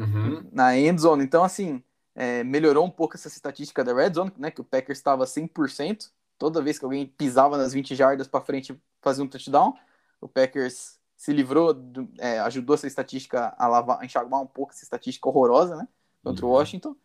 uhum. 0.00 0.48
na 0.50 0.76
end 0.78 1.00
zone. 1.00 1.24
Então 1.24 1.44
assim, 1.44 1.82
é, 2.18 2.42
melhorou 2.42 2.84
um 2.84 2.90
pouco 2.90 3.14
essa 3.14 3.28
estatística 3.28 3.84
da 3.84 3.94
Red 3.94 4.14
Zone, 4.14 4.32
né, 4.36 4.50
que 4.50 4.60
o 4.60 4.64
Packers 4.64 4.98
estava 4.98 5.24
100%. 5.24 6.10
Toda 6.36 6.60
vez 6.60 6.76
que 6.76 6.84
alguém 6.84 7.06
pisava 7.06 7.56
nas 7.56 7.72
20 7.72 7.94
jardas 7.94 8.26
para 8.26 8.40
frente, 8.40 8.76
fazia 9.00 9.22
um 9.22 9.28
touchdown. 9.28 9.72
O 10.20 10.26
Packers 10.26 10.98
se 11.16 11.32
livrou, 11.32 11.72
do, 11.72 12.08
é, 12.18 12.40
ajudou 12.40 12.74
essa 12.74 12.88
estatística 12.88 13.54
a, 13.56 13.68
lavar, 13.68 14.00
a 14.00 14.04
enxaguar 14.04 14.42
um 14.42 14.46
pouco 14.48 14.72
essa 14.72 14.82
estatística 14.82 15.28
horrorosa, 15.28 15.76
né? 15.76 15.86
Contra 16.24 16.44
uhum. 16.44 16.50
o 16.50 16.54
Washington. 16.56 16.96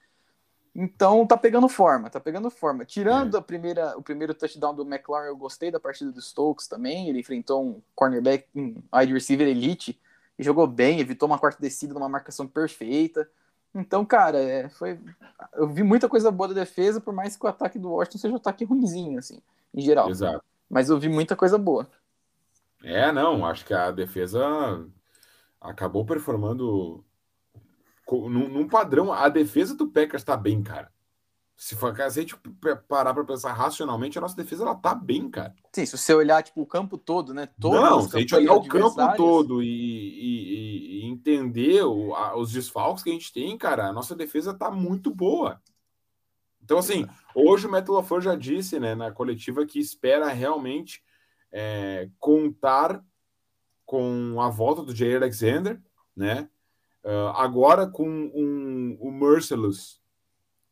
Então 0.73 1.27
tá 1.27 1.37
pegando 1.37 1.69
forma, 1.69 2.09
tá 2.09 2.19
pegando 2.19 2.49
forma. 2.49 2.83
Tirando 2.83 3.37
é. 3.37 3.39
a 3.39 3.43
primeira, 3.43 3.95
o 3.95 4.01
primeiro 4.01 4.33
touchdown 4.33 4.73
do 4.73 4.81
McLaren, 4.81 5.27
eu 5.27 5.37
gostei 5.37 5.69
da 5.69 5.79
partida 5.79 6.11
do 6.11 6.19
Stokes 6.19 6.67
também. 6.67 7.07
Ele 7.07 7.19
enfrentou 7.19 7.63
um 7.63 7.81
cornerback, 7.93 8.47
um 8.55 8.81
wide 8.91 9.13
receiver 9.13 9.47
elite 9.47 10.01
e 10.39 10.43
jogou 10.43 10.65
bem, 10.65 10.99
evitou 10.99 11.27
uma 11.27 11.37
quarta 11.37 11.61
descida 11.61 11.93
numa 11.93 12.09
marcação 12.09 12.47
perfeita. 12.47 13.29
Então, 13.75 14.05
cara, 14.05 14.37
é, 14.37 14.69
foi. 14.69 14.99
Eu 15.53 15.67
vi 15.67 15.81
muita 15.81 16.07
coisa 16.07 16.29
boa 16.29 16.49
da 16.49 16.53
defesa, 16.53 17.01
por 17.01 17.13
mais 17.13 17.35
que 17.35 17.45
o 17.45 17.49
ataque 17.49 17.79
do 17.79 17.91
Washington 17.91 18.17
seja 18.17 18.33
um 18.33 18.37
ataque 18.37 18.63
ruimzinho, 18.63 19.17
assim, 19.17 19.41
em 19.73 19.81
geral. 19.81 20.09
Exato. 20.09 20.43
Mas 20.69 20.89
eu 20.89 20.99
vi 20.99 21.09
muita 21.09 21.35
coisa 21.35 21.57
boa. 21.57 21.89
É, 22.83 23.11
não, 23.11 23.45
acho 23.45 23.65
que 23.65 23.73
a 23.73 23.89
defesa 23.91 24.85
acabou 25.59 26.05
performando 26.05 27.03
num, 28.07 28.49
num 28.49 28.67
padrão. 28.67 29.11
A 29.11 29.29
defesa 29.29 29.75
do 29.75 29.87
Packers 29.87 30.21
está 30.21 30.37
bem, 30.37 30.61
cara. 30.61 30.91
Se, 31.55 31.75
for, 31.75 31.95
se 31.95 32.01
a 32.01 32.09
gente 32.09 32.35
parar 32.87 33.13
para 33.13 33.23
pensar 33.23 33.53
racionalmente, 33.53 34.17
a 34.17 34.21
nossa 34.21 34.35
defesa 34.35 34.63
ela 34.63 34.75
tá 34.75 34.93
bem, 34.93 35.29
cara. 35.29 35.53
Sim, 35.71 35.85
se 35.85 35.97
você 35.97 36.13
olhar 36.13 36.43
tipo, 36.43 36.61
o 36.61 36.65
campo 36.65 36.97
todo, 36.97 37.33
né? 37.33 37.47
Todos 37.59 37.79
Não, 37.79 38.01
se 38.01 38.17
a 38.17 38.19
gente 38.19 38.35
olhar 38.35 38.53
o 38.53 38.67
campo 38.67 39.15
todo 39.15 39.61
e, 39.61 39.67
e, 39.67 41.01
e 41.01 41.05
entender 41.05 41.83
o, 41.83 42.13
a, 42.15 42.35
os 42.37 42.51
desfalques 42.51 43.03
que 43.03 43.09
a 43.09 43.13
gente 43.13 43.31
tem, 43.31 43.57
cara, 43.57 43.87
a 43.87 43.93
nossa 43.93 44.15
defesa 44.15 44.53
tá 44.53 44.69
muito 44.69 45.13
boa. 45.13 45.61
Então, 46.61 46.77
assim, 46.77 47.07
hoje 47.35 47.67
o 47.67 47.71
Metal 47.71 47.93
LaFleur 47.95 48.21
já 48.21 48.35
disse, 48.35 48.79
né, 48.79 48.95
na 48.95 49.11
coletiva, 49.11 49.65
que 49.65 49.79
espera 49.79 50.29
realmente 50.29 51.03
é, 51.51 52.09
contar 52.19 53.03
com 53.85 54.41
a 54.41 54.49
volta 54.49 54.81
do 54.81 54.95
Jair 54.95 55.17
Alexander, 55.17 55.81
né? 56.15 56.49
Uh, 57.03 57.35
agora 57.35 57.85
com 57.85 58.07
um, 58.07 58.97
o 58.99 59.11
Merciless, 59.11 59.99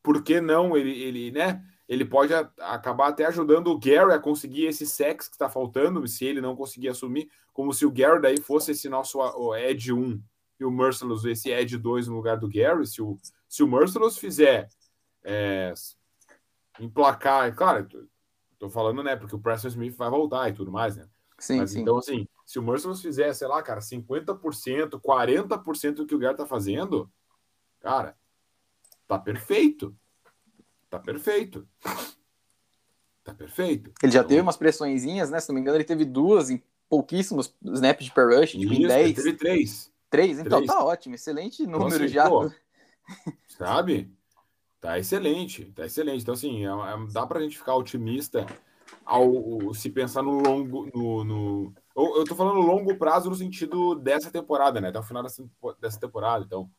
por 0.03 0.24
que 0.24 0.41
não 0.41 0.75
ele, 0.75 0.91
ele, 0.91 1.31
né? 1.31 1.63
Ele 1.88 2.05
pode 2.05 2.34
a, 2.34 2.50
acabar 2.60 3.10
até 3.10 3.25
ajudando 3.25 3.67
o 3.67 3.77
Gary 3.77 4.13
a 4.13 4.20
conseguir 4.20 4.65
esse 4.65 4.86
sex 4.86 5.27
que 5.27 5.36
está 5.36 5.50
faltando, 5.50 6.08
se 6.08 6.25
ele 6.25 6.41
não 6.41 6.55
conseguir 6.55 6.89
assumir, 6.89 7.29
como 7.53 7.74
se 7.74 7.86
o 7.86 7.91
Gary 7.91 8.22
daí 8.22 8.39
fosse 8.39 8.72
esse 8.72 8.88
nosso 8.88 9.20
o 9.20 9.55
Edge 9.55 9.91
1 9.91 10.22
e 10.60 10.65
o 10.65 10.72
Merciless 10.72 11.27
esse 11.27 11.50
Edge 11.50 11.77
2 11.77 12.08
no 12.08 12.15
lugar 12.15 12.38
do 12.38 12.50
Gary. 12.50 12.88
Se 12.88 13.01
o, 13.01 13.17
se 13.48 13.62
o 13.62 13.67
Merciless 13.67 14.17
fizer 14.17 14.70
é, 15.24 15.74
emplacar, 16.79 17.53
claro, 17.55 17.88
Tô 18.62 18.70
falando, 18.70 19.01
né? 19.01 19.15
Porque 19.15 19.36
o 19.36 19.39
Preston 19.39 19.70
Smith 19.70 19.96
vai 19.98 20.08
voltar 20.08 20.48
e 20.48 20.53
tudo 20.53 20.72
mais, 20.72 20.96
né? 20.96 21.10
Sim, 21.39 21.58
Mas, 21.58 21.72
sim. 21.72 21.81
Então, 21.81 21.98
assim, 21.98 22.27
se 22.46 22.60
o 22.60 22.62
Merciless 22.62 23.01
fizer, 23.01 23.34
sei 23.34 23.48
lá, 23.48 23.60
cara, 23.63 23.79
50%, 23.79 25.01
40% 25.01 25.93
do 25.96 26.05
que 26.05 26.13
o 26.13 26.20
Gary 26.20 26.38
tá 26.38 26.46
fazendo, 26.46 27.12
cara, 27.79 28.15
tá 29.12 29.20
perfeito. 29.20 29.94
Tá 30.89 30.98
perfeito. 31.00 31.68
Tá 33.24 33.34
perfeito. 33.34 33.91
Ele 34.01 34.12
já 34.12 34.20
então, 34.20 34.30
teve 34.30 34.41
umas 34.41 34.56
pressõezinhas, 34.56 35.30
né? 35.30 35.39
Se 35.39 35.50
não 35.50 35.56
me 35.56 35.62
engano, 35.62 35.75
ele 35.77 35.84
teve 35.84 36.06
duas 36.06 36.50
em 36.50 36.62
pouquíssimos 36.89 37.53
snaps 37.62 38.06
de 38.06 38.13
per 38.13 38.27
rush, 38.30 38.51
tipo 38.51 38.74
em 38.74 38.80
Isso, 38.80 38.88
10. 38.88 39.15
teve 39.15 39.34
três. 39.34 39.91
Três? 40.10 40.39
Então 40.39 40.60
Três. 40.60 40.72
tá 40.72 40.84
ótimo, 40.84 41.15
excelente 41.15 41.65
número 41.68 42.03
assim, 42.06 42.08
já. 42.08 42.30
pô, 42.30 42.50
Sabe? 43.50 44.13
Tá 44.80 44.98
excelente, 44.98 45.65
tá 45.75 45.86
excelente. 45.86 46.22
Então, 46.22 46.34
assim, 46.34 46.65
é- 46.65 46.70
é- 46.70 47.12
dá 47.12 47.27
pra 47.27 47.41
gente 47.41 47.58
ficar 47.58 47.75
otimista 47.75 48.46
ao 49.06 49.74
se 49.74 49.89
pensar 49.89 50.24
no 50.24 50.39
longo. 50.41 50.89
No, 50.94 51.24
no- 51.24 51.74
eu, 51.96 52.18
eu 52.18 52.24
tô 52.25 52.34
falando 52.36 52.60
longo 52.62 52.98
prazo 52.98 53.30
no 53.30 53.36
sentido 53.36 53.94
dessa 53.96 54.32
temporada, 54.32 54.80
né? 54.80 54.88
Até 54.88 55.00
o 55.00 55.03
final 55.03 55.22
dessa, 55.22 55.44
dessa 55.80 56.00
temporada. 56.00 56.46
Então, 56.46 56.70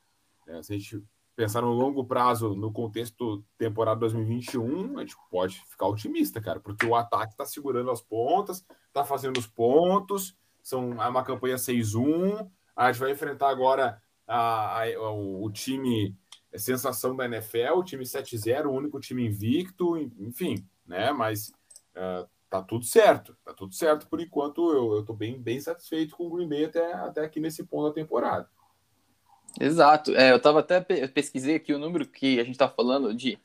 é, 0.47 0.63
se 0.63 0.73
a 0.75 0.79
gente 0.79 1.03
pensar 1.35 1.63
no 1.63 1.73
longo 1.73 2.05
prazo, 2.05 2.55
no 2.55 2.73
contexto 2.73 3.45
temporada 3.57 4.01
2021, 4.01 4.99
a 4.99 5.01
gente 5.03 5.17
pode 5.31 5.61
ficar 5.69 5.87
otimista, 5.87 6.41
cara, 6.41 6.61
porque 6.61 6.85
o 6.87 6.95
ataque 6.95 7.37
tá 7.37 7.45
segurando 7.45 7.91
as 7.91 8.01
pontas, 8.03 8.65
tá 8.93 9.05
fazendo 9.05 9.39
os 9.39 9.47
pontos, 9.47 10.37
são 10.63 11.03
é 11.03 11.09
uma 11.09 11.25
campanha 11.25 11.57
6-1. 11.59 12.49
A 12.77 12.91
gente 12.93 13.01
vai 13.01 13.11
enfrentar 13.13 13.49
agora 13.51 14.01
a- 14.27 14.83
a- 14.83 15.11
o, 15.13 15.45
o 15.45 15.51
time 15.51 16.17
é 16.53 16.59
sensação 16.59 17.17
da 17.17 17.25
NFL, 17.25 17.79
o 17.79 17.85
time 17.85 18.05
7-0, 18.05 18.67
o 18.69 18.73
único 18.73 19.01
time 19.01 19.27
invicto, 19.27 19.97
enfim, 19.97 20.67
né? 20.87 21.13
Mas 21.13 21.53
ah, 21.97 22.27
tá 22.51 22.63
tudo 22.63 22.85
certo, 22.85 23.37
tá 23.45 23.55
tudo 23.55 23.75
certo 23.75 24.07
por 24.09 24.21
enquanto. 24.21 24.71
Eu, 24.73 24.95
eu 24.97 25.05
tô 25.05 25.15
bem, 25.15 25.41
bem 25.41 25.59
satisfeito 25.61 26.15
com 26.17 26.27
o 26.27 26.31
Green 26.31 26.49
Bay 26.49 26.67
até, 26.67 26.93
até 26.93 27.25
aqui 27.25 27.41
nesse 27.41 27.65
ponto 27.65 27.89
da 27.89 27.95
temporada. 27.95 28.49
Exato. 29.61 30.15
É, 30.17 30.33
eu 30.33 30.41
tava 30.41 30.61
até 30.61 30.81
pe- 30.81 31.07
pesquisei 31.09 31.57
aqui 31.57 31.73
o 31.73 31.79
número 31.79 32.07
que 32.07 32.41
a 32.41 32.45
gente 32.45 32.59
tá 32.59 32.69
falando 32.69 33.15
de, 33.15 33.39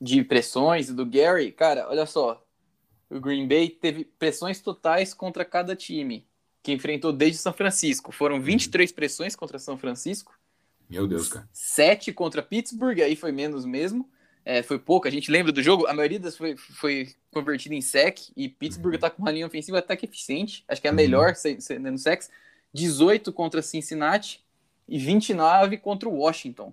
de 0.00 0.22
pressões 0.22 0.88
do 0.92 1.04
Gary. 1.06 1.52
Cara, 1.52 1.88
olha 1.88 2.06
só. 2.06 2.42
O 3.08 3.20
Green 3.20 3.46
Bay 3.46 3.68
teve 3.70 4.04
pressões 4.04 4.60
totais 4.60 5.14
contra 5.14 5.44
cada 5.44 5.76
time 5.76 6.26
que 6.62 6.72
enfrentou 6.72 7.12
desde 7.12 7.38
São 7.38 7.52
Francisco. 7.52 8.10
Foram 8.10 8.40
23 8.40 8.90
pressões 8.90 9.36
contra 9.36 9.58
São 9.58 9.78
Francisco, 9.78 10.36
Meu 10.90 11.06
Deus, 11.06 11.28
cara. 11.28 11.48
7 11.52 12.12
contra 12.12 12.42
Pittsburgh, 12.42 13.00
aí 13.00 13.14
foi 13.14 13.30
menos 13.30 13.64
mesmo. 13.64 14.10
É, 14.44 14.62
foi 14.62 14.78
pouco, 14.78 15.06
a 15.08 15.10
gente 15.10 15.30
lembra 15.30 15.50
do 15.52 15.60
jogo, 15.62 15.86
a 15.86 15.92
maioria 15.94 16.20
das 16.20 16.36
foi, 16.36 16.56
foi 16.56 17.14
convertida 17.32 17.74
em 17.74 17.80
sec, 17.80 18.18
e 18.36 18.48
Pittsburgh 18.48 18.96
tá 18.96 19.10
com 19.10 19.20
uma 19.22 19.30
linha 19.32 19.46
ofensiva 19.46 19.78
até 19.78 19.96
que 19.96 20.06
eficiente, 20.06 20.64
acho 20.68 20.80
que 20.80 20.86
é 20.86 20.90
a 20.90 20.92
Uhum. 20.92 20.96
melhor 20.96 21.34
se- 21.34 21.60
se- 21.60 21.78
no 21.80 21.98
sex, 21.98 22.30
18 22.72 23.32
contra 23.32 23.60
Cincinnati 23.60 24.44
e 24.88 24.98
29 24.98 25.78
contra 25.78 26.08
o 26.08 26.18
Washington. 26.18 26.72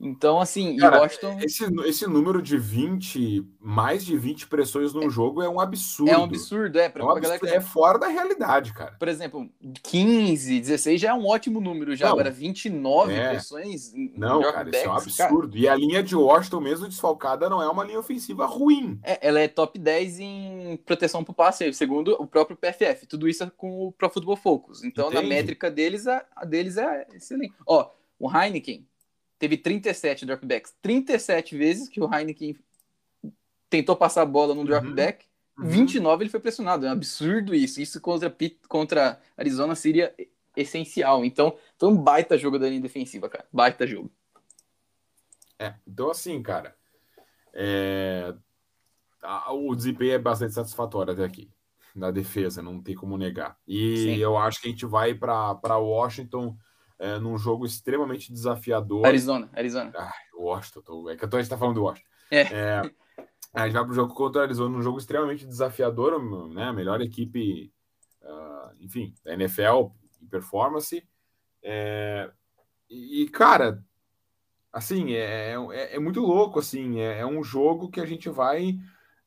Então, 0.00 0.40
assim, 0.40 0.74
e 0.74 0.78
Cara, 0.78 1.00
Washington 1.00 1.38
Esse, 1.40 1.64
esse 1.86 2.06
número 2.06 2.40
de 2.40 2.56
20, 2.56 3.44
mais 3.60 4.04
de 4.04 4.16
20 4.16 4.46
pressões 4.46 4.94
num 4.94 5.10
jogo 5.10 5.42
é 5.42 5.48
um 5.48 5.58
absurdo. 5.58 6.10
é 6.12 6.16
um 6.16 6.22
absurdo, 6.24 6.78
é, 6.78 6.84
É, 6.84 6.88
pra, 6.88 7.02
um 7.02 7.06
pra 7.06 7.14
galera 7.20 7.34
absurdo, 7.34 7.50
que 7.50 7.56
é 7.56 7.60
fora 7.60 7.98
da 7.98 8.06
realidade, 8.06 8.72
cara. 8.72 8.92
por 8.98 9.08
exemplo, 9.08 9.50
15, 9.82 10.60
16 10.60 11.00
já 11.00 11.08
é 11.10 11.14
um 11.14 11.26
ótimo 11.26 11.60
número 11.60 11.96
já, 11.96 12.06
Não. 12.06 12.12
agora 12.12 12.30
29 12.30 13.12
É. 13.12 13.30
pressões 13.30 13.92
Não, 14.16 14.40
cara, 14.40 14.68
isso 14.70 14.78
é 14.78 14.88
um 14.88 14.92
dropbacks, 14.92 15.16
cara, 15.16 15.30
absurdo. 15.30 15.56
E 15.58 15.68
a 15.68 15.74
linha 15.74 16.00
de 16.02 16.14
Washington, 16.14 16.60
mesmo 16.60 16.86
desfalcada, 16.88 17.48
não 17.50 17.60
é 17.60 17.68
uma 17.68 17.82
linha 17.84 17.98
ofensiva 17.98 18.46
ruim. 18.46 19.00
É, 19.02 19.26
ela 19.26 19.40
é 19.40 19.48
top 19.48 19.78
10 19.80 20.20
em 20.20 20.76
proteção 20.86 21.24
pro 21.24 21.34
passe, 21.34 21.72
segundo 21.72 22.12
o 22.20 22.26
próprio 22.26 22.56
PFF. 22.56 23.04
Tudo 23.06 23.28
isso 23.28 23.42
é 23.42 23.50
com 23.56 23.86
o 23.88 23.92
Pro 23.92 24.08
Football 24.10 24.36
Focus. 24.36 24.84
Então, 24.84 25.06
na 25.10 25.16
Entendi. 25.20 25.28
métrica 25.34 25.70
deles, 25.70 26.06
a, 26.06 26.24
a 26.36 26.44
deles 26.44 26.76
é 26.76 27.06
excelente. 27.14 27.52
Ó, 27.66 27.90
o 28.18 28.30
Heineken 28.30 28.86
teve 29.38 29.56
37 29.56 30.26
dropbacks. 30.26 30.74
37 30.82 31.56
vezes 31.56 31.88
que 31.88 32.00
o 32.00 32.12
Heineken 32.12 32.56
tentou 33.70 33.96
passar 33.96 34.22
a 34.22 34.26
bola 34.26 34.54
num 34.54 34.64
dropback. 34.64 35.26
Uhum. 35.58 35.68
29 35.68 36.24
ele 36.24 36.30
foi 36.30 36.40
pressionado. 36.40 36.86
É 36.86 36.88
um 36.88 36.92
absurdo 36.92 37.54
isso. 37.54 37.80
Isso 37.80 38.00
contra, 38.00 38.34
contra 38.68 39.20
Arizona 39.36 39.74
seria 39.74 40.14
essencial. 40.56 41.24
Então, 41.24 41.56
foi 41.78 41.88
um 41.88 41.96
baita 41.96 42.36
jogo 42.36 42.58
da 42.58 42.68
linha 42.68 42.80
defensiva, 42.80 43.28
cara. 43.28 43.46
Baita 43.52 43.86
jogo. 43.86 44.10
É, 45.58 45.74
então 45.86 46.08
assim, 46.10 46.40
cara, 46.40 46.76
é, 47.52 48.32
o 49.50 49.74
desempenho 49.74 50.12
é 50.12 50.18
bastante 50.18 50.54
satisfatório 50.54 51.12
até 51.12 51.24
aqui, 51.24 51.50
na 51.94 52.12
defesa, 52.12 52.62
não 52.62 52.80
tem 52.80 52.94
como 52.94 53.18
negar. 53.18 53.58
E 53.66 53.96
Sim. 53.96 54.16
eu 54.18 54.38
acho 54.38 54.60
que 54.60 54.68
a 54.68 54.70
gente 54.70 54.86
vai 54.86 55.14
para 55.14 55.76
Washington 55.76 56.56
é, 56.98 57.18
num 57.18 57.38
jogo 57.38 57.64
extremamente 57.64 58.32
desafiador. 58.32 59.06
Arizona, 59.06 59.48
Arizona. 59.52 59.92
Ah, 59.96 60.12
Washington, 60.36 60.82
tô- 60.82 61.10
é 61.10 61.16
que 61.16 61.24
a 61.24 61.28
gente 61.40 61.48
tá 61.50 61.56
falando 61.58 61.76
do 61.76 61.82
Washington. 61.84 62.08
É. 62.30 62.40
É, 62.42 62.82
a 63.54 63.64
gente 63.66 63.74
vai 63.74 63.84
pro 63.84 63.94
jogo 63.94 64.14
contra 64.14 64.40
o 64.40 64.44
Arizona, 64.44 64.76
num 64.76 64.82
jogo 64.82 64.98
extremamente 64.98 65.46
desafiador, 65.46 66.18
né? 66.52 66.64
A 66.64 66.72
melhor 66.72 67.00
equipe, 67.00 67.72
ah, 68.22 68.72
enfim, 68.80 69.14
da 69.24 69.32
NFL 69.34 69.90
em 70.20 70.26
performance. 70.26 71.06
É, 71.62 72.30
e, 72.90 73.28
cara, 73.28 73.82
assim, 74.72 75.12
é, 75.12 75.54
é, 75.72 75.96
é 75.96 75.98
muito 75.98 76.20
louco, 76.20 76.58
assim, 76.58 77.00
é, 77.00 77.20
é 77.20 77.26
um 77.26 77.42
jogo 77.42 77.90
que 77.90 78.00
a 78.00 78.06
gente 78.06 78.28
vai 78.28 78.78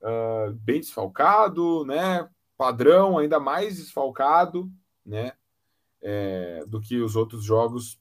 ah, 0.03 0.51
bem 0.55 0.79
desfalcado, 0.79 1.86
né? 1.86 2.27
Padrão, 2.57 3.17
ainda 3.17 3.39
mais 3.39 3.77
desfalcado, 3.77 4.71
né? 5.05 5.34
É, 6.01 6.63
do 6.67 6.81
que 6.81 6.99
os 6.99 7.15
outros 7.15 7.43
jogos 7.43 7.99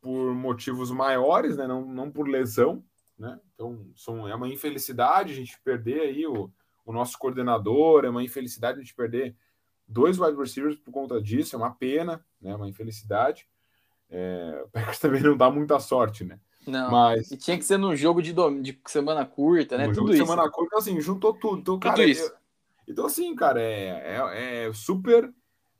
por 0.00 0.34
motivos 0.34 0.90
maiores, 0.90 1.56
né? 1.56 1.66
Não, 1.66 1.84
não 1.84 2.10
por 2.10 2.26
lesão, 2.28 2.82
né? 3.18 3.38
Então, 3.54 3.86
são, 3.96 4.26
é 4.28 4.34
uma 4.34 4.48
infelicidade 4.48 5.32
a 5.32 5.36
gente 5.36 5.58
perder 5.62 6.00
aí 6.00 6.26
o, 6.26 6.50
o 6.84 6.92
nosso 6.92 7.18
coordenador, 7.18 8.04
é 8.04 8.08
uma 8.10 8.22
infelicidade 8.22 8.78
a 8.78 8.82
gente 8.82 8.94
perder 8.94 9.34
dois 9.86 10.18
wide 10.18 10.36
receivers 10.38 10.76
por 10.76 10.90
conta 10.90 11.20
disso, 11.20 11.54
é 11.54 11.58
uma 11.58 11.74
pena, 11.74 12.24
né? 12.40 12.54
Uma 12.54 12.68
infelicidade. 12.68 13.46
É, 14.10 14.62
o 14.64 14.68
Packers 14.68 14.98
também 15.00 15.22
não 15.22 15.36
dá 15.36 15.50
muita 15.50 15.78
sorte, 15.80 16.24
né? 16.24 16.38
Não. 16.66 16.90
Mas 16.90 17.30
E 17.30 17.36
tinha 17.36 17.58
que 17.58 17.64
ser 17.64 17.76
num 17.76 17.94
jogo 17.94 18.22
de, 18.22 18.32
dom- 18.32 18.62
de 18.62 18.78
semana 18.86 19.26
curta, 19.26 19.76
né? 19.76 19.86
no 19.86 19.92
Tudo 19.92 20.10
de 20.12 20.16
isso. 20.16 20.26
semana 20.26 20.50
curta, 20.50 20.78
assim, 20.78 20.98
juntou 21.00 21.34
tudo. 21.34 21.60
Então, 21.60 21.74
Tudo 21.78 21.90
cara, 21.90 22.04
isso. 22.04 22.22
eu- 22.22 22.32
então 22.88 23.06
assim, 23.06 23.34
cara, 23.34 23.60
é, 23.62 24.16
é, 24.16 24.66
é 24.66 24.72
super 24.72 25.32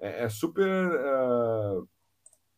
é, 0.04 0.24
é 0.24 0.28
super 0.28 0.68
ah, 0.68 1.82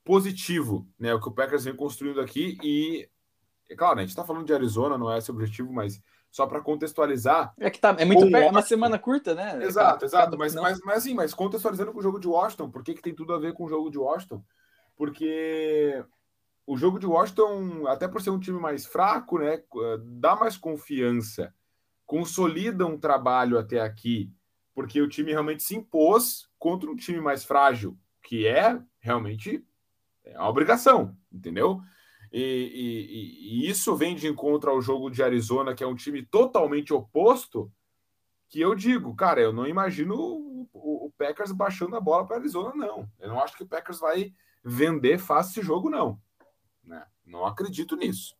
positivo, 0.04 0.86
né? 0.98 1.14
O 1.14 1.20
que 1.20 1.28
o 1.28 1.32
Packers 1.32 1.64
vem 1.64 1.76
construindo 1.76 2.20
aqui 2.20 2.58
e 2.62 3.08
é 3.68 3.76
claro, 3.76 3.98
a 3.98 4.02
gente 4.02 4.14
tá 4.16 4.24
falando 4.24 4.46
de 4.46 4.52
Arizona, 4.52 4.98
não 4.98 5.10
é 5.10 5.18
esse 5.18 5.30
o 5.30 5.34
objetivo, 5.34 5.72
mas 5.72 6.00
só 6.30 6.46
para 6.46 6.60
contextualizar, 6.60 7.54
É 7.58 7.70
que 7.70 7.80
tá, 7.80 7.96
é 7.98 8.04
muito 8.04 8.30
perto, 8.30 8.46
é 8.48 8.50
uma 8.50 8.62
semana 8.62 8.98
curta, 8.98 9.34
né? 9.34 9.64
Exato, 9.64 9.94
Cada- 9.94 10.06
exato. 10.06 10.38
Mas, 10.38 10.54
não. 10.54 10.62
mas, 10.62 10.78
mas 10.84 10.98
assim, 10.98 11.14
mas 11.14 11.32
contextualizando 11.32 11.92
com 11.92 11.98
o 11.98 12.02
jogo 12.02 12.18
de 12.18 12.28
Washington, 12.28 12.70
por 12.70 12.82
que, 12.82 12.94
que 12.94 13.02
tem 13.02 13.14
tudo 13.14 13.32
a 13.32 13.38
ver 13.38 13.54
com 13.54 13.64
o 13.64 13.68
jogo 13.68 13.90
de 13.90 13.98
Washington? 13.98 14.44
Porque 14.96 16.04
o 16.66 16.76
jogo 16.76 16.98
de 16.98 17.06
Washington, 17.06 17.86
até 17.86 18.06
por 18.08 18.20
ser 18.20 18.30
um 18.30 18.40
time 18.40 18.58
mais 18.58 18.84
fraco, 18.84 19.38
né, 19.38 19.62
dá 20.04 20.34
mais 20.36 20.56
confiança, 20.56 21.54
consolida 22.04 22.86
um 22.86 22.98
trabalho 22.98 23.58
até 23.58 23.80
aqui, 23.80 24.30
porque 24.76 25.00
o 25.00 25.08
time 25.08 25.32
realmente 25.32 25.62
se 25.62 25.74
impôs 25.74 26.50
contra 26.58 26.90
um 26.90 26.94
time 26.94 27.18
mais 27.18 27.42
frágil, 27.46 27.98
que 28.22 28.46
é 28.46 28.78
realmente 29.00 29.66
é 30.22 30.38
uma 30.38 30.50
obrigação, 30.50 31.16
entendeu? 31.32 31.80
E, 32.30 32.42
e- 32.42 33.64
e- 33.64 33.70
isso 33.70 33.96
vem 33.96 34.14
de 34.14 34.28
encontro 34.28 34.70
ao 34.70 34.82
jogo 34.82 35.08
de 35.08 35.22
Arizona, 35.22 35.74
que 35.74 35.82
é 35.82 35.86
um 35.86 35.94
time 35.94 36.22
totalmente 36.22 36.92
oposto, 36.92 37.72
que 38.50 38.60
eu 38.60 38.74
digo, 38.74 39.14
cara, 39.14 39.40
eu 39.40 39.50
não 39.50 39.66
imagino 39.66 40.14
o, 40.14 40.68
o- 40.74 41.06
o 41.06 41.12
Packers 41.16 41.52
baixando 41.52 41.96
a 41.96 42.00
bola 42.00 42.26
para 42.26 42.36
Arizona, 42.36 42.74
não. 42.74 43.10
Eu 43.18 43.30
não 43.30 43.40
acho 43.40 43.56
que 43.56 43.62
o 43.62 43.66
Packers 43.66 43.98
vai 43.98 44.30
vender 44.62 45.16
fácil 45.16 45.52
esse 45.60 45.66
jogo, 45.66 45.88
não. 45.88 46.20
Né? 46.84 47.02
Não 47.24 47.46
acredito 47.46 47.96
nisso. 47.96 48.36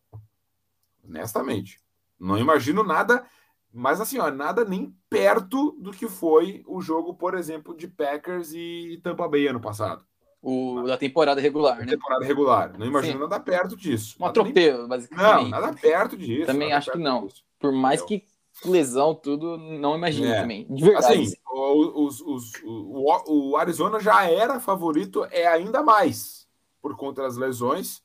Honestamente. 1.03 1.81
Não 2.19 2.37
imagino 2.37 2.83
nada, 2.83 3.25
mas 3.73 3.99
assim, 4.01 4.19
ó, 4.19 4.29
nada 4.31 4.63
nem 4.65 4.95
perto 5.09 5.71
do 5.79 5.91
que 5.91 6.07
foi 6.07 6.63
o 6.67 6.81
jogo, 6.81 7.13
por 7.13 7.35
exemplo, 7.35 7.75
de 7.75 7.87
Packers 7.87 8.51
e 8.53 8.99
Tampa 9.03 9.27
Bay 9.27 9.47
ano 9.47 9.59
passado. 9.59 10.03
O 10.41 10.83
da 10.83 10.97
temporada 10.97 11.41
regular, 11.41 11.79
né? 11.79 11.85
Temporada 11.87 12.23
regular. 12.25 12.77
Não 12.77 12.85
imagino 12.85 13.13
Sim. 13.15 13.19
nada 13.19 13.39
perto 13.39 13.75
disso. 13.75 14.15
Um 14.19 14.25
Nada 14.25 14.33
nem- 14.43 14.51
atropelo, 14.51 14.81
Não, 14.83 14.87
basicamente. 14.87 15.49
nada 15.49 15.73
perto 15.73 16.17
disso. 16.17 16.45
Também 16.45 16.71
acho 16.73 16.91
que 16.91 16.97
não. 16.97 17.25
disso. 17.25 17.43
Por 17.59 17.71
mais 17.71 18.01
que 18.01 18.23
lesão, 18.65 19.13
tudo, 19.15 19.57
não 19.57 19.95
imagino 19.95 20.27
É. 20.27 20.41
também. 20.41 20.65
De 20.69 20.83
verdade. 20.83 21.21
Assim, 21.21 21.33
o, 21.51 22.05
os- 22.05 22.21
os- 22.21 22.51
o, 22.63 23.49
o 23.51 23.57
Arizona 23.57 23.99
já 23.99 24.29
era 24.29 24.59
favorito, 24.59 25.25
é 25.31 25.47
ainda 25.47 25.83
mais 25.83 26.47
por 26.81 26.95
conta 26.95 27.23
das 27.23 27.35
lesões, 27.35 28.01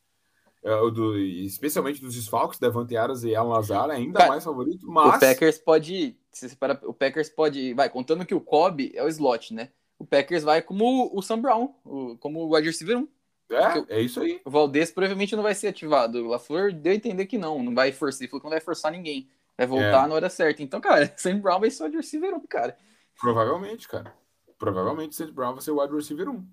do- 0.62 1.18
especialmente 1.18 2.00
dos 2.00 2.14
desfalques, 2.14 2.58
Devante 2.58 2.96
Aras 2.96 3.24
e 3.24 3.34
Alan 3.34 3.54
Lazar, 3.54 3.90
é 3.90 3.94
ainda 3.96 4.18
Cara, 4.18 4.30
mais 4.30 4.44
favorito, 4.44 4.88
o 4.88 4.92
mas 4.92 5.18
Packers 5.18 5.58
pode. 5.58 6.16
Se 6.30 6.56
o 6.84 6.94
Packers 6.94 7.28
pode. 7.28 7.74
Vai, 7.74 7.90
contando 7.90 8.24
que 8.24 8.34
o 8.34 8.40
Cobb 8.40 8.92
é 8.94 9.02
o 9.02 9.08
slot, 9.08 9.52
né? 9.52 9.70
O 9.98 10.06
Packers 10.06 10.42
vai 10.44 10.62
como 10.62 11.10
o 11.12 11.20
Sam 11.22 11.40
Brown, 11.40 11.74
o- 11.84 12.16
como 12.18 12.40
o 12.40 12.54
wide 12.54 12.68
receiver 12.68 12.98
1. 12.98 13.08
É, 13.50 13.98
é 13.98 14.00
isso 14.00 14.20
aí. 14.20 14.40
O 14.44 14.50
Valdez 14.50 14.90
provavelmente 14.90 15.36
não 15.36 15.42
vai 15.42 15.54
ser 15.54 15.68
ativado. 15.68 16.24
O 16.24 16.28
LaFleur 16.28 16.72
deu 16.72 16.92
a 16.92 16.96
entender 16.96 17.26
que 17.26 17.36
não, 17.36 17.62
não 17.62 17.74
vai 17.74 17.92
forçar. 17.92 18.22
Ele 18.22 18.30
falou 18.30 18.40
que 18.40 18.46
não 18.46 18.50
vai 18.52 18.60
forçar 18.60 18.90
ninguém. 18.90 19.28
Vai 19.58 19.66
voltar 19.66 20.04
é. 20.04 20.08
na 20.08 20.14
hora 20.14 20.30
certa. 20.30 20.62
Então, 20.62 20.80
cara, 20.80 21.12
Sam 21.18 21.38
Brown 21.38 21.60
vai 21.60 21.70
ser 21.70 21.82
o 21.82 21.86
wide 21.86 21.96
receiver 21.98 22.34
1, 22.34 22.46
cara. 22.46 22.76
Provavelmente, 23.20 23.86
cara. 23.88 24.14
Provavelmente 24.58 25.14
Sam 25.14 25.32
Brown 25.32 25.52
vai 25.52 25.62
ser 25.62 25.72
o 25.72 25.80
wide 25.82 25.94
receiver 25.94 26.30
1. 26.30 26.46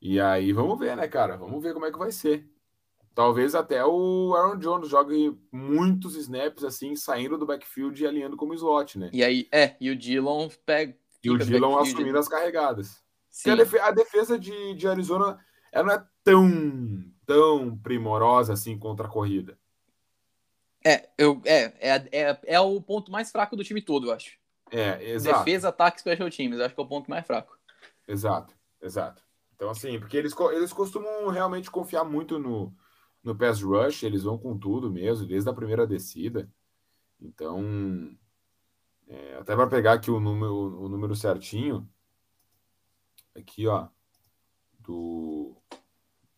E 0.00 0.20
aí, 0.20 0.52
vamos 0.52 0.78
ver, 0.78 0.96
né, 0.96 1.06
cara? 1.06 1.36
Vamos 1.36 1.62
ver 1.62 1.72
como 1.72 1.86
é 1.86 1.92
que 1.92 1.98
vai 1.98 2.10
ser. 2.10 2.44
Talvez 3.14 3.54
até 3.54 3.84
o 3.84 4.34
Aaron 4.34 4.58
Jones 4.58 4.88
jogue 4.88 5.38
muitos 5.52 6.16
snaps 6.16 6.64
assim, 6.64 6.96
saindo 6.96 7.38
do 7.38 7.46
backfield 7.46 8.02
e 8.02 8.06
alinhando 8.06 8.36
como 8.36 8.54
slot, 8.54 8.98
né? 8.98 9.08
E 9.12 9.22
aí, 9.22 9.46
é, 9.52 9.76
e 9.80 9.88
o 9.88 9.96
Dillon 9.96 10.48
pega. 10.66 10.96
E 11.22 11.30
o 11.30 11.38
Dillon 11.38 11.78
assumindo 11.78 12.18
as 12.18 12.28
carregadas. 12.28 13.00
Sim. 13.30 13.50
A 13.50 13.54
defesa, 13.56 13.84
a 13.84 13.90
defesa 13.92 14.38
de, 14.38 14.74
de 14.74 14.88
Arizona 14.88 15.38
ela 15.72 15.84
não 15.86 15.94
é 15.94 16.06
tão, 16.22 17.04
tão 17.24 17.78
primorosa 17.78 18.52
assim 18.52 18.78
contra 18.78 19.06
a 19.06 19.10
corrida. 19.10 19.58
É, 20.84 21.08
eu, 21.16 21.40
é, 21.44 21.72
é, 21.80 22.08
é, 22.12 22.38
é 22.44 22.60
o 22.60 22.80
ponto 22.80 23.10
mais 23.10 23.30
fraco 23.30 23.56
do 23.56 23.64
time 23.64 23.80
todo, 23.80 24.08
eu 24.08 24.12
acho. 24.12 24.38
É, 24.70 25.02
exato. 25.10 25.44
Defesa, 25.44 25.68
ataque, 25.68 26.00
special 26.00 26.30
teams, 26.30 26.58
eu 26.58 26.66
acho 26.66 26.74
que 26.74 26.80
é 26.80 26.84
o 26.84 26.88
ponto 26.88 27.08
mais 27.08 27.26
fraco. 27.26 27.56
Exato, 28.06 28.54
exato. 28.82 29.22
Então, 29.54 29.70
assim, 29.70 29.98
porque 29.98 30.16
eles, 30.16 30.34
eles 30.52 30.72
costumam 30.72 31.28
realmente 31.28 31.70
confiar 31.70 32.04
muito 32.04 32.38
no, 32.38 32.74
no 33.24 33.34
pass 33.34 33.62
rush, 33.62 34.02
eles 34.02 34.22
vão 34.22 34.38
com 34.38 34.56
tudo 34.58 34.90
mesmo, 34.90 35.26
desde 35.26 35.48
a 35.48 35.54
primeira 35.54 35.86
descida. 35.86 36.48
Então, 37.20 38.16
é, 39.08 39.36
até 39.36 39.56
para 39.56 39.66
pegar 39.66 39.94
aqui 39.94 40.10
o 40.10 40.20
número, 40.20 40.82
o 40.82 40.88
número 40.88 41.16
certinho, 41.16 41.88
aqui, 43.34 43.66
ó, 43.66 43.88
do, 44.78 45.56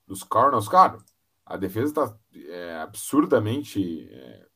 dos 0.07 0.23
Cardinals, 0.23 0.69
cara, 0.69 0.99
a 1.45 1.57
defesa 1.57 1.89
está 1.89 2.19
é, 2.49 2.77
absurdamente, 2.77 4.09
é, 4.11 4.47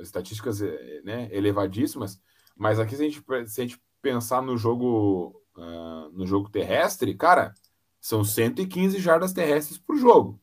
estatísticas 0.00 0.60
é, 0.60 1.02
né, 1.02 1.28
elevadíssimas, 1.32 2.20
mas 2.56 2.80
aqui 2.80 2.96
se 2.96 3.02
a 3.02 3.08
gente, 3.08 3.24
se 3.46 3.60
a 3.60 3.64
gente 3.64 3.82
pensar 4.00 4.42
no 4.42 4.56
jogo, 4.56 5.40
uh, 5.56 6.10
no 6.12 6.26
jogo 6.26 6.50
terrestre, 6.50 7.14
cara, 7.14 7.54
são 8.00 8.24
115 8.24 8.98
jardas 8.98 9.32
terrestres 9.32 9.78
por 9.78 9.96
jogo. 9.96 10.41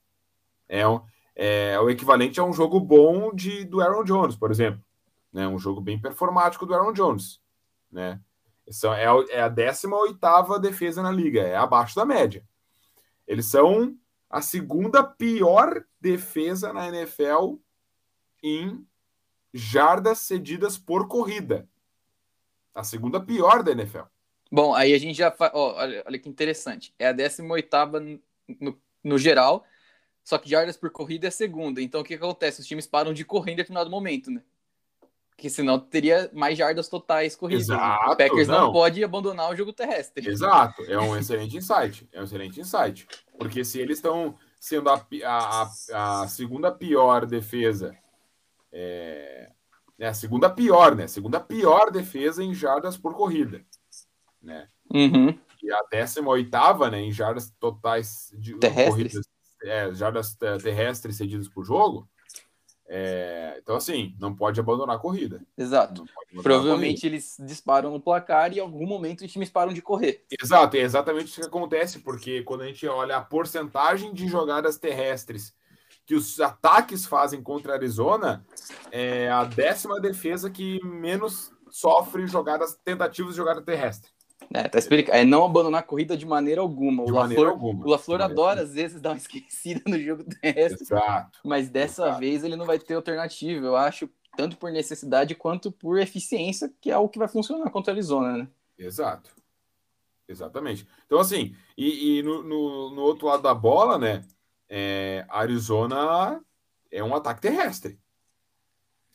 É, 0.69 0.87
um, 0.87 1.01
é 1.35 1.79
o 1.79 1.89
equivalente 1.89 2.39
a 2.39 2.43
um 2.43 2.53
jogo 2.53 2.79
bom 2.79 3.33
de, 3.33 3.65
do 3.65 3.81
Aaron 3.81 4.03
Jones, 4.03 4.35
por 4.35 4.51
exemplo. 4.51 4.81
Né? 5.33 5.47
Um 5.47 5.59
jogo 5.59 5.81
bem 5.81 5.99
performático 5.99 6.65
do 6.65 6.73
Aaron 6.73 6.93
Jones. 6.93 7.41
Né? 7.91 8.21
São, 8.69 8.93
é, 8.93 9.05
é 9.31 9.41
a 9.41 9.49
18 9.49 10.59
defesa 10.61 11.01
na 11.01 11.11
liga, 11.11 11.41
é 11.41 11.55
abaixo 11.55 11.95
da 11.95 12.05
média. 12.05 12.47
Eles 13.27 13.47
são 13.47 13.97
a 14.29 14.41
segunda 14.41 15.03
pior 15.03 15.83
defesa 15.99 16.71
na 16.71 16.87
NFL 16.87 17.55
em 18.43 18.85
jardas 19.53 20.19
cedidas 20.19 20.77
por 20.77 21.07
corrida. 21.07 21.67
A 22.73 22.83
segunda 22.83 23.19
pior 23.19 23.63
da 23.63 23.71
NFL. 23.71 24.03
Bom, 24.51 24.73
aí 24.73 24.93
a 24.93 24.97
gente 24.97 25.17
já. 25.17 25.31
Fa... 25.31 25.51
Oh, 25.53 25.73
olha, 25.75 26.03
olha 26.05 26.19
que 26.19 26.29
interessante. 26.29 26.93
É 26.97 27.07
a 27.07 27.11
18 27.11 27.69
no, 28.59 28.81
no 29.03 29.17
geral, 29.17 29.65
só 30.29 30.37
que 30.37 30.47
jardas 30.47 30.77
por 30.77 30.91
corrida 30.91 31.25
é 31.25 31.29
a 31.29 31.31
segunda. 31.31 31.81
Então 31.81 32.01
o 32.01 32.03
que 32.03 32.13
acontece? 32.13 32.61
Os 32.61 32.67
times 32.67 32.85
param 32.85 33.15
de 33.15 33.25
correr 33.25 33.53
em 33.53 33.55
determinado 33.55 33.89
momento, 33.89 34.29
né? 34.29 34.43
Porque 35.31 35.49
senão 35.49 35.79
teria 35.79 36.29
mais 36.31 36.55
jardas 36.55 36.87
totais 36.87 37.35
corridas. 37.35 37.63
Exato, 37.63 38.11
o 38.11 38.15
Packers 38.15 38.47
não. 38.47 38.65
não 38.65 38.71
pode 38.71 39.03
abandonar 39.03 39.51
o 39.51 39.55
jogo 39.55 39.73
terrestre. 39.73 40.29
Exato, 40.29 40.83
é 40.83 40.99
um 40.99 41.17
excelente 41.17 41.57
insight. 41.57 42.07
É 42.13 42.21
um 42.21 42.25
excelente 42.25 42.61
insight. 42.61 43.07
Porque 43.39 43.65
se 43.65 43.79
eles 43.79 43.97
estão 43.97 44.37
sendo 44.59 44.91
a, 44.91 45.03
a, 45.25 46.21
a, 46.21 46.27
segunda 46.27 46.71
pior 46.71 47.25
defesa, 47.25 47.97
é, 48.71 49.49
é, 49.97 50.05
a 50.05 50.13
segunda 50.13 50.47
pior, 50.47 50.95
né? 50.95 51.07
Segunda 51.07 51.39
pior 51.39 51.89
defesa 51.89 52.43
em 52.43 52.53
jardas 52.53 52.95
por 52.95 53.15
corrida, 53.15 53.65
né? 54.39 54.69
Uhum. 54.93 55.35
E 55.63 55.71
a 55.71 55.81
décima 55.89 56.29
oitava, 56.29 56.91
né, 56.91 57.01
em 57.01 57.11
jardas 57.11 57.51
totais 57.59 58.31
de 58.37 58.53
terrestres. 58.59 58.89
corridas, 58.89 59.38
é, 59.63 59.93
jardas 59.93 60.35
terrestres 60.61 61.17
cedidas 61.17 61.47
por 61.47 61.63
jogo. 61.63 62.07
É, 62.91 63.59
então, 63.61 63.75
assim, 63.75 64.15
não 64.19 64.35
pode 64.35 64.59
abandonar 64.59 64.95
a 64.95 64.99
corrida. 64.99 65.41
Exato. 65.55 66.05
Provavelmente 66.41 67.01
corrida. 67.01 67.15
eles 67.15 67.37
disparam 67.41 67.91
no 67.91 68.01
placar 68.01 68.51
e 68.51 68.57
em 68.57 68.61
algum 68.61 68.87
momento 68.87 69.23
os 69.23 69.31
times 69.31 69.51
param 69.51 69.71
de 69.71 69.81
correr. 69.81 70.25
Exato, 70.41 70.75
é 70.75 70.79
exatamente 70.79 71.27
isso 71.27 71.39
que 71.39 71.45
acontece, 71.45 71.99
porque 71.99 72.41
quando 72.41 72.61
a 72.61 72.65
gente 72.65 72.87
olha 72.87 73.17
a 73.17 73.21
porcentagem 73.21 74.11
de 74.11 74.27
jogadas 74.27 74.77
terrestres 74.77 75.53
que 76.03 76.15
os 76.15 76.39
ataques 76.39 77.05
fazem 77.05 77.43
contra 77.43 77.73
a 77.73 77.75
Arizona, 77.75 78.43
é 78.91 79.29
a 79.29 79.43
décima 79.43 79.99
defesa 80.01 80.49
que 80.49 80.83
menos 80.83 81.51
sofre 81.69 82.25
jogadas, 82.25 82.75
tentativas 82.83 83.33
de 83.33 83.37
jogada 83.37 83.61
terrestre. 83.61 84.09
É, 84.53 84.67
tá 84.67 84.79
explicando. 84.79 85.17
É 85.17 85.23
não 85.23 85.45
abandonar 85.45 85.81
a 85.81 85.83
corrida 85.83 86.17
de 86.17 86.25
maneira 86.25 86.61
alguma. 86.61 87.05
De 87.05 87.11
o 87.11 87.15
maneira 87.15 87.43
LaFleur, 87.43 87.49
alguma. 87.49 87.85
O 87.85 87.89
LaFleur 87.89 88.21
adora, 88.21 88.61
às 88.61 88.73
vezes, 88.73 88.99
dar 88.99 89.11
uma 89.11 89.17
esquecida 89.17 89.81
no 89.87 89.99
jogo 89.99 90.23
terrestre. 90.23 90.81
Exato. 90.81 91.39
Mas 91.43 91.69
dessa 91.69 92.03
Exato. 92.03 92.19
vez 92.19 92.43
ele 92.43 92.55
não 92.55 92.65
vai 92.65 92.79
ter 92.79 92.95
alternativa, 92.95 93.65
eu 93.65 93.75
acho, 93.75 94.09
tanto 94.35 94.57
por 94.57 94.71
necessidade 94.71 95.35
quanto 95.35 95.71
por 95.71 95.99
eficiência, 95.99 96.73
que 96.81 96.89
é 96.89 96.97
o 96.97 97.07
que 97.07 97.19
vai 97.19 97.27
funcionar 97.27 97.69
contra 97.69 97.91
a 97.91 97.95
Arizona, 97.95 98.37
né? 98.37 98.47
Exato. 98.77 99.29
Exatamente. 100.27 100.87
Então, 101.05 101.19
assim, 101.19 101.55
e, 101.77 102.19
e 102.19 102.23
no, 102.23 102.43
no, 102.43 102.95
no, 102.95 103.01
outro 103.01 103.27
lado 103.27 103.43
da 103.43 103.53
bola, 103.53 103.97
né? 103.97 104.23
É, 104.67 105.25
Arizona 105.29 106.39
é 106.91 107.03
um 107.03 107.15
ataque 107.15 107.41
terrestre. 107.41 107.99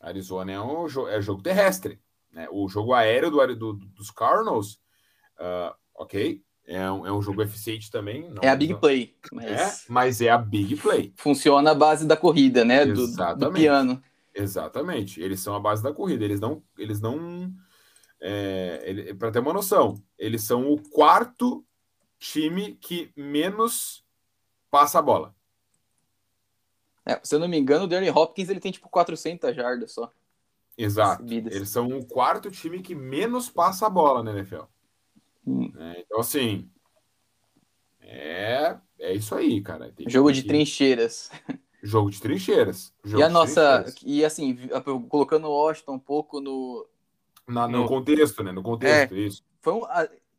Arizona 0.01 0.53
é 0.53 0.61
um 0.61 0.87
é 1.09 1.21
jogo 1.21 1.43
terrestre. 1.43 2.01
Né? 2.31 2.49
O 2.51 2.69
jogo 2.69 2.93
aéreo 2.93 3.31
do, 3.31 3.55
do, 3.55 3.73
dos 3.75 4.11
Cardinals 4.11 4.81
Uh, 5.39 5.75
ok, 5.95 6.43
é 6.67 6.91
um, 6.91 7.07
é 7.07 7.13
um 7.13 7.23
jogo 7.23 7.43
eficiente 7.43 7.91
também. 7.91 8.29
Não, 8.31 8.43
é 8.43 8.49
a 8.49 8.57
big 8.57 8.73
não... 8.73 8.81
play. 8.81 9.15
Mas... 9.33 9.45
É, 9.45 9.75
mas 9.89 10.21
é 10.21 10.31
a 10.31 10.39
big 10.39 10.77
play. 10.77 11.13
Funciona 11.17 11.71
a 11.71 11.75
base 11.75 12.07
da 12.07 12.17
corrida, 12.17 12.65
né? 12.65 12.87
Do, 12.87 13.07
do, 13.37 13.53
piano. 13.53 14.03
Exatamente. 14.35 15.21
Eles 15.21 15.41
são 15.41 15.55
a 15.55 15.61
base 15.61 15.83
da 15.83 15.93
corrida. 15.93 16.25
Eles 16.25 16.41
não. 16.41 16.63
Eles 16.79 17.01
não 17.01 17.53
é, 18.21 18.83
ele, 18.85 19.15
Para 19.15 19.31
ter 19.31 19.41
uma 19.41 19.53
noção, 19.53 20.03
eles 20.19 20.43
são 20.43 20.73
o 20.73 20.81
quarto 20.91 21.65
time 22.19 22.75
que 22.77 23.13
menos 23.15 24.03
passa 24.71 24.99
a 24.99 25.03
bola. 25.03 25.35
É, 27.07 27.21
se 27.23 27.35
eu 27.35 27.39
não 27.39 27.47
me 27.47 27.59
engano, 27.59 27.85
o 27.85 27.87
Danny 27.87 28.09
Hopkins 28.09 28.49
ele 28.49 28.61
tem 28.61 28.73
tipo 28.73 28.89
400 28.89 29.55
jardas 29.55 29.93
só. 29.93 30.11
Exato. 30.77 31.23
Eles 31.31 31.69
são 31.69 31.87
o 31.89 32.05
quarto 32.05 32.51
time 32.51 32.81
que 32.81 32.95
menos 32.95 33.51
passa 33.51 33.87
a 33.87 33.91
bola 33.91 34.23
na 34.23 34.33
NFL. 34.33 34.63
Hum. 35.47 35.73
É, 35.77 36.01
então, 36.01 36.21
assim, 36.21 36.69
é, 38.01 38.77
é 38.99 39.15
isso 39.15 39.35
aí, 39.35 39.61
cara. 39.61 39.93
Tem 39.93 40.09
jogo 40.09 40.33
de 40.33 40.43
trincheiras. 40.43 41.31
Jogo 41.87 42.11
de 42.11 42.19
trincheiras. 42.19 42.95
Jogo 43.05 43.21
e 43.21 43.23
a 43.23 43.29
nossa. 43.29 43.85
E 44.03 44.25
assim, 44.25 44.57
colocando 45.07 45.47
o 45.49 45.51
Washington 45.51 45.97
um 45.97 45.99
pouco 45.99 46.41
no. 46.41 46.89
Na, 47.47 47.69
no, 47.69 47.83
no, 47.83 47.87
contexto, 47.87 48.43
né? 48.43 48.53
No 48.53 48.63
contexto, 48.63 49.15
é, 49.15 49.19
isso. 49.19 49.45
Foi 49.61 49.75
um, 49.75 49.83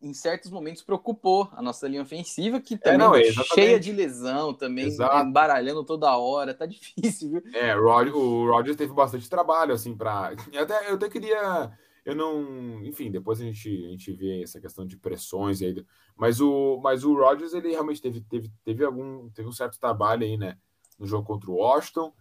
em 0.02 0.12
certos 0.12 0.50
momentos 0.50 0.82
preocupou 0.82 1.48
a 1.54 1.62
nossa 1.62 1.88
linha 1.88 2.02
ofensiva, 2.02 2.60
que 2.60 2.76
também 2.78 2.96
é, 2.96 2.98
não, 2.98 3.16
é, 3.16 3.24
cheia 3.54 3.80
de 3.80 3.92
lesão, 3.92 4.56
também 4.56 4.86
Exato. 4.86 5.28
embaralhando 5.28 5.84
toda 5.84 6.18
hora, 6.18 6.52
tá 6.52 6.66
difícil, 6.68 7.30
viu? 7.30 7.44
É, 7.54 7.76
o 7.76 8.52
Roger 8.52 8.76
teve 8.76 8.94
bastante 8.94 9.30
trabalho, 9.30 9.74
assim, 9.74 9.96
para 9.96 10.34
até 10.58 10.90
Eu 10.90 10.96
até 10.96 11.10
queria 11.10 11.72
eu 12.06 12.16
não. 12.16 12.86
Enfim, 12.86 13.10
depois 13.10 13.42
a 13.42 13.44
gente, 13.44 13.68
a 13.68 13.90
gente 13.90 14.14
vê 14.14 14.44
essa 14.44 14.62
questão 14.62 14.86
de 14.86 14.96
pressões 14.96 15.62
aí. 15.62 15.84
Mas 16.16 16.40
o, 16.40 16.80
mas 16.82 17.04
o 17.04 17.16
Rodgers, 17.16 17.54
ele 17.54 17.72
realmente 17.72 18.00
teve, 18.00 18.22
teve, 18.22 18.52
teve 18.64 18.86
algum. 18.86 19.28
Teve 19.32 19.50
um 19.50 19.52
certo 19.52 19.80
trabalho 19.80 20.24
aí, 20.24 20.38
né? 20.38 20.58
No 21.00 21.08
jogo 21.08 21.26
contra 21.26 21.50
o 21.50 21.56
Washington. 21.56 22.14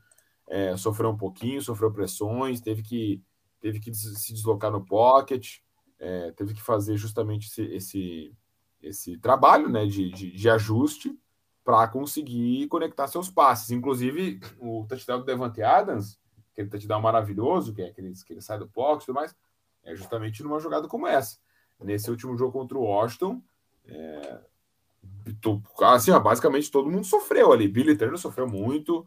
É, 0.46 0.76
sofreu 0.76 1.10
um 1.10 1.16
pouquinho, 1.16 1.60
sofreu 1.60 1.92
pressões, 1.92 2.60
teve 2.60 2.82
que, 2.82 3.22
teve 3.60 3.80
que 3.80 3.94
se 3.94 4.32
deslocar 4.32 4.70
no 4.70 4.84
pocket, 4.84 5.58
é, 5.98 6.32
teve 6.32 6.52
que 6.52 6.62
fazer 6.62 6.98
justamente 6.98 7.46
esse, 7.46 7.62
esse, 7.74 8.36
esse 8.82 9.18
trabalho 9.18 9.70
né, 9.70 9.86
de, 9.86 10.10
de, 10.10 10.30
de 10.30 10.50
ajuste 10.50 11.18
para 11.64 11.88
conseguir 11.88 12.68
conectar 12.68 13.06
seus 13.06 13.30
passes. 13.30 13.70
Inclusive, 13.70 14.38
o 14.60 14.84
touchdown 14.86 15.20
do 15.20 15.24
Devante 15.24 15.62
Adams, 15.62 16.20
aquele 16.52 16.68
touchdown 16.68 17.00
maravilhoso, 17.00 17.72
que 17.72 17.80
é 17.80 17.86
aquele 17.86 18.12
que 18.12 18.32
ele 18.34 18.42
sai 18.42 18.58
do 18.58 18.68
pocket 18.68 19.04
e 19.04 19.06
tudo 19.06 19.16
mais, 19.16 19.34
é 19.84 19.94
justamente 19.94 20.42
numa 20.42 20.60
jogada 20.60 20.88
como 20.88 21.06
essa. 21.06 21.38
Nesse 21.80 22.10
último 22.10 22.36
jogo 22.36 22.52
contra 22.52 22.78
o 22.78 22.82
Washington, 22.82 23.42
é, 23.86 24.38
assim, 25.82 26.10
ó, 26.10 26.20
basicamente 26.20 26.70
todo 26.70 26.90
mundo 26.90 27.04
sofreu 27.04 27.52
ali. 27.52 27.68
Billy 27.68 27.96
Turner 27.96 28.18
sofreu 28.18 28.46
muito, 28.46 29.06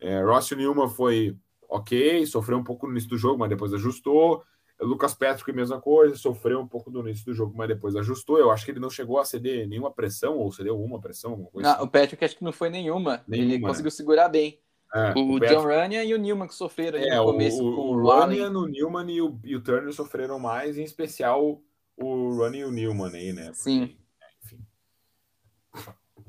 é, 0.00 0.22
Ross 0.22 0.50
Newman 0.50 0.88
foi 0.88 1.36
ok, 1.68 2.24
sofreu 2.26 2.58
um 2.58 2.64
pouco 2.64 2.86
no 2.86 2.92
início 2.92 3.10
do 3.10 3.18
jogo, 3.18 3.38
mas 3.38 3.48
depois 3.48 3.72
ajustou. 3.72 4.42
Lucas 4.80 5.14
Patrick, 5.14 5.50
mesma 5.52 5.80
coisa, 5.80 6.16
sofreu 6.16 6.60
um 6.60 6.68
pouco 6.68 6.90
no 6.90 7.00
início 7.00 7.24
do 7.24 7.32
jogo, 7.32 7.54
mas 7.56 7.68
depois 7.68 7.96
ajustou. 7.96 8.38
Eu 8.38 8.50
acho 8.50 8.64
que 8.64 8.70
ele 8.70 8.80
não 8.80 8.90
chegou 8.90 9.18
a 9.18 9.24
ceder 9.24 9.66
nenhuma 9.66 9.90
pressão, 9.90 10.36
ou 10.36 10.52
cedeu 10.52 10.78
uma 10.78 11.00
pressão. 11.00 11.48
Não, 11.54 11.70
assim. 11.70 11.82
O 11.82 11.88
Patrick 11.88 12.22
acho 12.22 12.36
que 12.36 12.44
não 12.44 12.52
foi 12.52 12.68
nenhuma. 12.68 13.24
nenhuma 13.26 13.52
ele 13.52 13.62
né? 13.62 13.68
conseguiu 13.68 13.90
segurar 13.90 14.28
bem. 14.28 14.60
É, 14.94 15.12
o, 15.16 15.32
o 15.32 15.40
John 15.40 15.62
Runyan 15.62 16.04
e 16.04 16.14
o 16.14 16.18
Newman 16.18 16.46
que 16.46 16.54
sofreram 16.54 16.98
é, 16.98 17.16
no 17.16 17.24
começo. 17.24 17.62
O, 17.62 17.66
o, 17.66 17.90
o 17.96 18.02
Runyan, 18.02 18.50
o 18.50 18.66
Newman 18.66 19.10
e 19.10 19.20
o, 19.20 19.38
e 19.44 19.56
o 19.56 19.60
Turner 19.60 19.92
sofreram 19.92 20.38
mais, 20.38 20.78
em 20.78 20.84
especial 20.84 21.60
o 21.96 22.30
Runyan 22.30 22.58
e 22.58 22.64
o 22.64 22.72
Newman 22.72 23.14
aí, 23.14 23.32
né? 23.32 23.46
Porque, 23.46 23.62
Sim. 23.62 23.96
Enfim. 24.44 24.58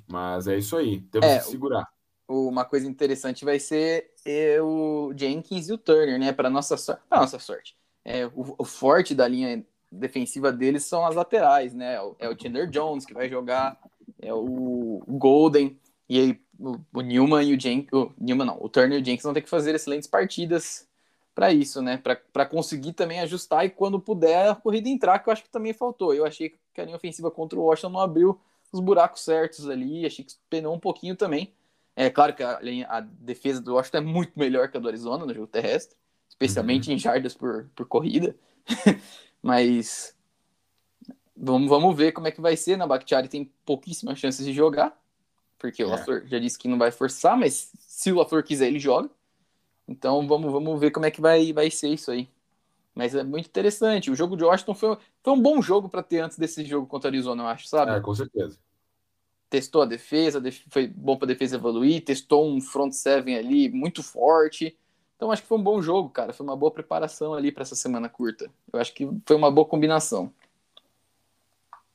Mas 0.08 0.48
é 0.48 0.58
isso 0.58 0.76
aí, 0.76 1.02
temos 1.02 1.28
é, 1.28 1.40
que 1.40 1.46
segurar. 1.46 1.88
Uma 2.28 2.66
coisa 2.66 2.88
interessante 2.88 3.46
vai 3.46 3.60
ser 3.60 4.12
é, 4.26 4.62
o 4.62 5.14
Jenkins 5.16 5.70
e 5.70 5.74
o 5.74 5.78
Turner, 5.78 6.20
né? 6.20 6.34
Para 6.34 6.50
nossa, 6.50 6.76
sorte, 6.78 7.02
nossa 7.10 7.40
sorte. 7.40 7.78
É, 8.04 8.26
o, 8.28 8.56
o, 8.58 8.66
forte 8.66 9.14
da 9.14 9.28
linha 9.28 9.66
defensiva 9.92 10.52
deles 10.52 10.84
são 10.84 11.06
as 11.06 11.16
laterais, 11.16 11.74
né? 11.74 11.96
É 12.20 12.30
o 12.30 12.38
Chandler 12.38 12.70
Jones 12.70 13.06
que 13.06 13.14
vai 13.14 13.30
jogar, 13.30 13.78
é 14.22 14.34
o 14.34 15.02
Golden, 15.08 15.80
e 16.10 16.20
aí 16.20 16.42
o, 16.60 16.80
o 16.94 17.02
Newman 17.02 17.44
e 17.44 17.56
o 17.56 17.60
Jenkins, 17.60 17.92
o 17.92 18.12
Newman 18.20 18.46
não, 18.46 18.58
o 18.62 18.70
Turner 18.70 18.98
e 18.98 19.02
o 19.02 19.06
Jenkins 19.06 19.24
vão 19.24 19.34
ter 19.34 19.42
que 19.42 19.50
fazer 19.50 19.76
excelentes 19.76 20.08
partidas 20.08 20.88
para 21.36 21.54
isso, 21.54 21.82
né? 21.82 22.02
Para 22.34 22.46
conseguir 22.46 22.94
também 22.94 23.20
ajustar 23.20 23.66
e 23.66 23.70
quando 23.70 24.00
puder 24.00 24.50
a 24.50 24.56
corrida 24.56 24.90
entrar, 24.90 25.20
que 25.20 25.30
eu 25.30 25.34
acho 25.34 25.44
que 25.44 25.50
também 25.50 25.72
faltou. 25.72 26.14
Eu 26.14 26.26
achei 26.26 26.56
que 26.74 26.82
a 26.82 26.84
linha 26.84 26.98
ofensiva 26.98 27.30
contra 27.30 27.60
o 27.60 27.64
Washington 27.64 27.90
não 27.90 28.00
abriu 28.00 28.40
os 28.72 28.80
buracos 28.80 29.22
certos 29.22 29.70
ali, 29.70 30.06
achei 30.06 30.26
que 30.26 30.34
penou 30.50 30.74
um 30.74 30.80
pouquinho 30.80 31.16
também. 31.16 31.54
É 31.96 32.10
claro 32.10 32.34
que 32.34 32.44
a, 32.44 32.60
a 32.90 33.02
defesa 33.02 33.62
do 33.62 33.76
Washington 33.76 33.98
é 33.98 34.02
muito 34.02 34.34
melhor 34.36 34.70
que 34.70 34.78
a 34.78 34.80
do 34.80 34.88
Arizona 34.88 35.26
no 35.26 35.34
jogo 35.34 35.48
terrestre, 35.48 35.96
especialmente 36.28 36.90
uhum. 36.90 36.96
em 36.96 37.00
jardas 37.00 37.36
por, 37.36 37.70
por 37.76 37.88
corrida. 37.88 38.36
Mas 39.42 40.16
vamos, 41.36 41.70
vamos 41.70 41.96
ver 41.96 42.14
como 42.14 42.28
é 42.28 42.32
que 42.32 42.42
vai 42.42 42.58
ser. 42.58 42.78
Na 42.78 42.86
né? 42.86 42.90
Bakhtiari 42.90 43.28
tem 43.28 43.52
pouquíssimas 43.64 44.18
chances 44.18 44.46
de 44.46 44.54
jogar 44.54 45.00
porque 45.58 45.82
é. 45.82 45.86
o 45.86 45.90
LaFleur 45.90 46.26
já 46.28 46.40
disse 46.40 46.58
que 46.58 46.68
não 46.68 46.78
vai 46.78 46.92
forçar, 46.92 47.38
mas 47.38 47.72
se 47.80 48.12
o 48.12 48.16
LaFleur 48.18 48.44
quiser, 48.44 48.68
ele 48.68 48.80
joga. 48.80 49.10
Então 49.88 50.28
vamos, 50.28 50.52
vamos 50.52 50.80
ver 50.80 50.92
como 50.92 51.06
é 51.06 51.12
que 51.12 51.22
vai, 51.22 51.54
vai 51.54 51.72
ser 51.72 51.90
isso 51.90 52.12
aí. 52.12 52.30
Mas 52.94 53.14
é 53.14 53.24
muito 53.24 53.48
interessante. 53.48 54.10
O 54.10 54.16
jogo 54.16 54.36
de 54.36 54.44
Washington 54.44 54.74
foi, 54.74 54.98
foi 55.24 55.34
um 55.34 55.42
bom 55.42 55.62
jogo 55.62 55.88
para 55.88 56.02
ter 56.02 56.20
antes 56.20 56.38
desse 56.38 56.66
jogo 56.66 56.88
contra 56.88 57.10
a 57.10 57.12
Arizona, 57.12 57.44
eu 57.44 57.48
acho, 57.48 57.68
sabe? 57.68 57.92
É, 57.92 58.00
com 58.00 58.14
certeza. 58.14 58.58
Testou 59.50 59.84
a 59.84 59.86
defesa, 59.86 60.42
foi 60.70 60.88
bom 60.88 61.16
para 61.16 61.26
a 61.26 61.30
defesa 61.30 61.56
evoluir, 61.56 62.04
testou 62.04 62.50
um 62.50 62.60
front 62.60 62.92
seven 62.92 63.38
ali 63.38 63.70
muito 63.70 64.04
forte. 64.04 64.76
Então 65.16 65.32
acho 65.32 65.42
que 65.42 65.48
foi 65.48 65.58
um 65.58 65.64
bom 65.64 65.82
jogo, 65.82 66.10
cara. 66.10 66.34
Foi 66.34 66.46
uma 66.46 66.56
boa 66.56 66.72
preparação 66.72 67.34
ali 67.34 67.52
para 67.52 67.64
essa 67.64 67.76
semana 67.76 68.10
curta. 68.10 68.52
Eu 68.74 68.80
acho 68.80 68.94
que 68.94 69.08
foi 69.26 69.36
uma 69.36 69.52
boa 69.52 69.68
combinação. 69.68 70.34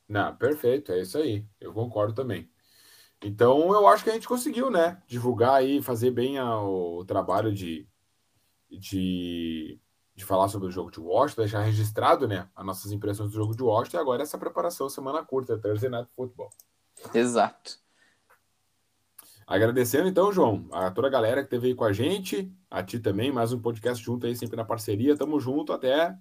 Não, 0.09 0.35
perfeito, 0.37 0.92
é 0.92 1.01
isso 1.01 1.18
aí. 1.18 1.44
Eu 1.61 1.72
concordo 1.72 2.14
também. 2.14 2.48
Então, 3.23 3.73
eu 3.73 3.87
acho 3.87 4.03
que 4.03 4.11
a 4.11 4.15
gente 4.15 4.27
conseguiu, 4.27 4.71
né? 4.71 5.01
Divulgar 5.07 5.65
e 5.65 5.81
fazer 5.81 6.11
bem 6.11 6.41
o 6.41 7.05
trabalho 7.05 7.55
de, 7.55 7.87
de, 8.69 9.79
de 10.15 10.25
falar 10.25 10.49
sobre 10.49 10.69
o 10.69 10.71
jogo 10.71 10.91
de 10.91 10.99
Washington, 10.99 11.43
deixar 11.43 11.63
registrado, 11.63 12.27
né? 12.27 12.49
As 12.55 12.67
nossas 12.67 12.91
impressões 12.91 13.31
do 13.31 13.37
jogo 13.37 13.55
de 13.55 13.63
Washington 13.63 13.97
e 13.97 14.01
agora 14.01 14.23
essa 14.23 14.39
preparação 14.39 14.89
semana 14.89 15.25
curta, 15.25 15.57
Thursday 15.57 15.89
Night 15.89 16.11
Football. 16.17 16.51
Exato. 17.15 17.81
Agradecendo 19.47 20.09
então, 20.09 20.33
João, 20.33 20.67
a 20.73 20.91
toda 20.91 21.07
a 21.09 21.11
galera 21.11 21.43
que 21.43 21.47
esteve 21.47 21.69
aí 21.69 21.75
com 21.75 21.85
a 21.85 21.93
gente, 21.93 22.53
a 22.71 22.83
ti 22.83 22.99
também, 22.99 23.31
mais 23.31 23.53
um 23.53 23.61
podcast 23.61 24.03
junto 24.03 24.27
aí, 24.27 24.35
sempre 24.35 24.57
na 24.57 24.65
parceria. 24.65 25.17
Tamo 25.17 25.39
junto 25.39 25.73
até, 25.73 26.17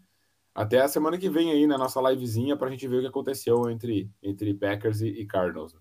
até 0.53 0.81
a 0.81 0.87
semana 0.87 1.17
que 1.17 1.29
vem 1.29 1.51
aí 1.51 1.65
na 1.65 1.77
nossa 1.77 2.01
livezinha 2.01 2.57
para 2.57 2.67
a 2.67 2.71
gente 2.71 2.87
ver 2.87 2.97
o 2.97 3.01
que 3.01 3.07
aconteceu 3.07 3.69
entre, 3.69 4.11
entre 4.21 4.53
Packers 4.53 5.01
e, 5.01 5.07
e 5.07 5.25
Cardinals. 5.25 5.75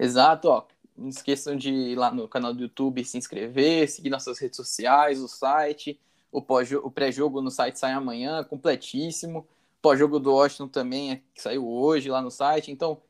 Exato, 0.00 0.48
ó. 0.48 0.64
Não 0.96 1.08
esqueçam 1.10 1.54
de 1.54 1.70
ir 1.70 1.94
lá 1.94 2.10
no 2.10 2.26
canal 2.26 2.54
do 2.54 2.62
YouTube, 2.62 3.04
se 3.04 3.18
inscrever, 3.18 3.88
seguir 3.88 4.08
nossas 4.08 4.38
redes 4.38 4.56
sociais, 4.56 5.20
o 5.20 5.28
site. 5.28 6.00
O, 6.32 6.38
o 6.38 6.90
pré-jogo 6.90 7.42
no 7.42 7.50
site 7.50 7.78
sai 7.78 7.92
amanhã, 7.92 8.42
completíssimo. 8.42 9.46
Pós-jogo 9.82 10.18
do 10.18 10.32
Washington 10.32 10.68
também, 10.68 11.12
é, 11.12 11.22
que 11.34 11.42
saiu 11.42 11.68
hoje 11.68 12.08
lá 12.08 12.22
no 12.22 12.30
site. 12.30 12.70
Então, 12.70 13.02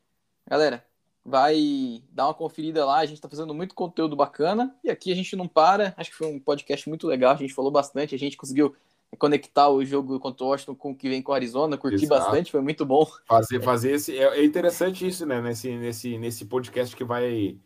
galera, 0.45 0.85
vai 1.23 2.03
dar 2.11 2.27
uma 2.27 2.33
conferida 2.33 2.85
lá. 2.85 2.99
A 2.99 3.05
gente 3.05 3.17
está 3.17 3.29
fazendo 3.29 3.53
muito 3.53 3.73
conteúdo 3.73 4.15
bacana. 4.15 4.75
E 4.83 4.89
aqui 4.89 5.13
a 5.13 5.15
gente 5.15 5.33
não 5.35 5.47
para. 5.47 5.93
Acho 5.95 6.11
que 6.11 6.17
foi 6.17 6.27
um 6.27 6.39
podcast 6.39 6.89
muito 6.89 7.07
legal. 7.07 7.33
A 7.33 7.37
gente 7.37 7.53
falou 7.53 7.71
bastante. 7.71 8.15
A 8.15 8.19
gente 8.19 8.35
conseguiu 8.35 8.75
conectar 9.17 9.69
o 9.69 9.83
jogo 9.83 10.19
contra 10.19 10.45
o 10.45 10.49
Washington 10.49 10.75
com 10.75 10.91
o 10.91 10.95
que 10.95 11.09
vem 11.09 11.21
com 11.21 11.31
o 11.31 11.35
Arizona, 11.35 11.77
curti 11.77 12.05
Exato. 12.05 12.21
bastante, 12.21 12.51
foi 12.51 12.61
muito 12.61 12.85
bom. 12.85 13.05
Fazer, 13.27 13.61
fazer 13.61 13.91
esse. 13.93 14.17
É, 14.17 14.39
é, 14.39 14.43
interessante 14.43 15.07
isso, 15.07 15.25
né? 15.25 15.41
Nesse, 15.41 15.75
nesse, 15.75 16.17
nesse 16.17 16.45
podcast 16.45 16.95
que 16.95 17.03
vai. 17.03 17.57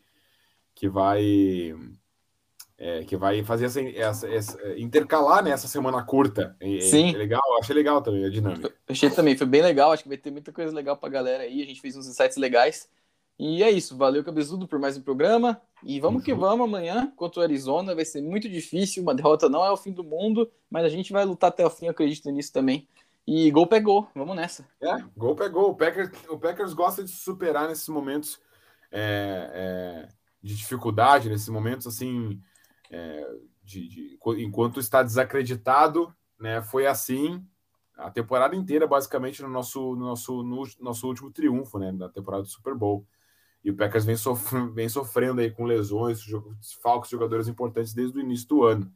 Que 0.74 0.88
vai. 0.88 1.74
É, 2.78 3.04
que 3.04 3.16
vai 3.16 3.42
fazer 3.42 3.66
essa, 3.66 3.80
essa, 3.80 4.28
essa, 4.28 4.78
intercalar 4.78 5.42
nessa 5.42 5.66
né, 5.66 5.70
semana 5.70 6.02
curta. 6.02 6.54
É, 6.60 6.80
Sim. 6.80 7.14
É 7.14 7.16
legal, 7.16 7.42
achei 7.58 7.74
legal 7.74 8.02
também 8.02 8.24
a 8.24 8.28
dinâmica. 8.28 8.70
Achei 8.86 9.08
também, 9.08 9.34
foi 9.34 9.46
bem 9.46 9.62
legal. 9.62 9.92
Acho 9.92 10.02
que 10.02 10.10
vai 10.10 10.18
ter 10.18 10.30
muita 10.30 10.52
coisa 10.52 10.74
legal 10.74 10.96
pra 10.96 11.08
galera 11.08 11.44
aí. 11.44 11.62
A 11.62 11.66
gente 11.66 11.80
fez 11.80 11.96
uns 11.96 12.06
insights 12.06 12.36
legais. 12.36 12.86
E 13.38 13.62
é 13.62 13.70
isso, 13.70 13.96
valeu 13.96 14.24
Cabezudo 14.24 14.66
por 14.66 14.78
mais 14.78 14.96
um 14.96 15.02
programa. 15.02 15.60
E 15.82 16.00
vamos 16.00 16.22
que 16.22 16.32
vamos 16.32 16.66
amanhã 16.66 17.12
contra 17.16 17.40
o 17.40 17.42
Arizona. 17.42 17.94
Vai 17.94 18.04
ser 18.04 18.22
muito 18.22 18.48
difícil, 18.48 19.02
uma 19.02 19.14
derrota 19.14 19.48
não 19.48 19.64
é 19.64 19.70
o 19.70 19.76
fim 19.76 19.92
do 19.92 20.02
mundo, 20.02 20.50
mas 20.70 20.84
a 20.84 20.88
gente 20.88 21.12
vai 21.12 21.24
lutar 21.24 21.50
até 21.50 21.64
o 21.64 21.70
fim, 21.70 21.86
acredito 21.88 22.30
nisso 22.30 22.52
também. 22.52 22.88
E 23.26 23.50
gol 23.50 23.66
pegou, 23.66 24.08
vamos 24.14 24.36
nessa. 24.36 24.66
É, 24.80 24.96
gol 25.16 25.34
pegou. 25.34 25.70
O 25.70 25.74
Packers, 25.74 26.10
o 26.28 26.38
Packers 26.38 26.72
gosta 26.72 27.04
de 27.04 27.10
superar 27.10 27.68
nesses 27.68 27.88
momentos 27.88 28.40
é, 28.90 29.50
é, 29.52 30.08
de 30.42 30.56
dificuldade, 30.56 31.28
nesses 31.28 31.48
momentos 31.48 31.86
assim, 31.86 32.40
é, 32.90 33.28
de, 33.62 33.88
de, 33.88 34.18
enquanto 34.38 34.80
está 34.80 35.02
desacreditado, 35.02 36.14
né? 36.38 36.62
Foi 36.62 36.86
assim 36.86 37.44
a 37.96 38.10
temporada 38.10 38.54
inteira, 38.54 38.86
basicamente, 38.86 39.42
no 39.42 39.48
nosso, 39.48 39.94
no 39.96 40.06
nosso, 40.06 40.42
no 40.42 40.64
nosso 40.80 41.06
último 41.06 41.30
triunfo, 41.30 41.78
né? 41.78 41.92
Da 41.92 42.08
temporada 42.08 42.44
do 42.44 42.48
Super 42.48 42.74
Bowl. 42.74 43.06
E 43.66 43.70
o 43.72 43.74
Packers 43.74 44.04
vem, 44.04 44.14
sofrendo, 44.14 44.72
vem 44.72 44.88
sofrendo 44.88 45.40
aí 45.40 45.50
com 45.50 45.64
lesões, 45.64 46.20
falcos 46.80 47.10
jogadores 47.10 47.48
importantes 47.48 47.92
desde 47.92 48.16
o 48.16 48.20
início 48.20 48.46
do 48.46 48.62
ano. 48.62 48.94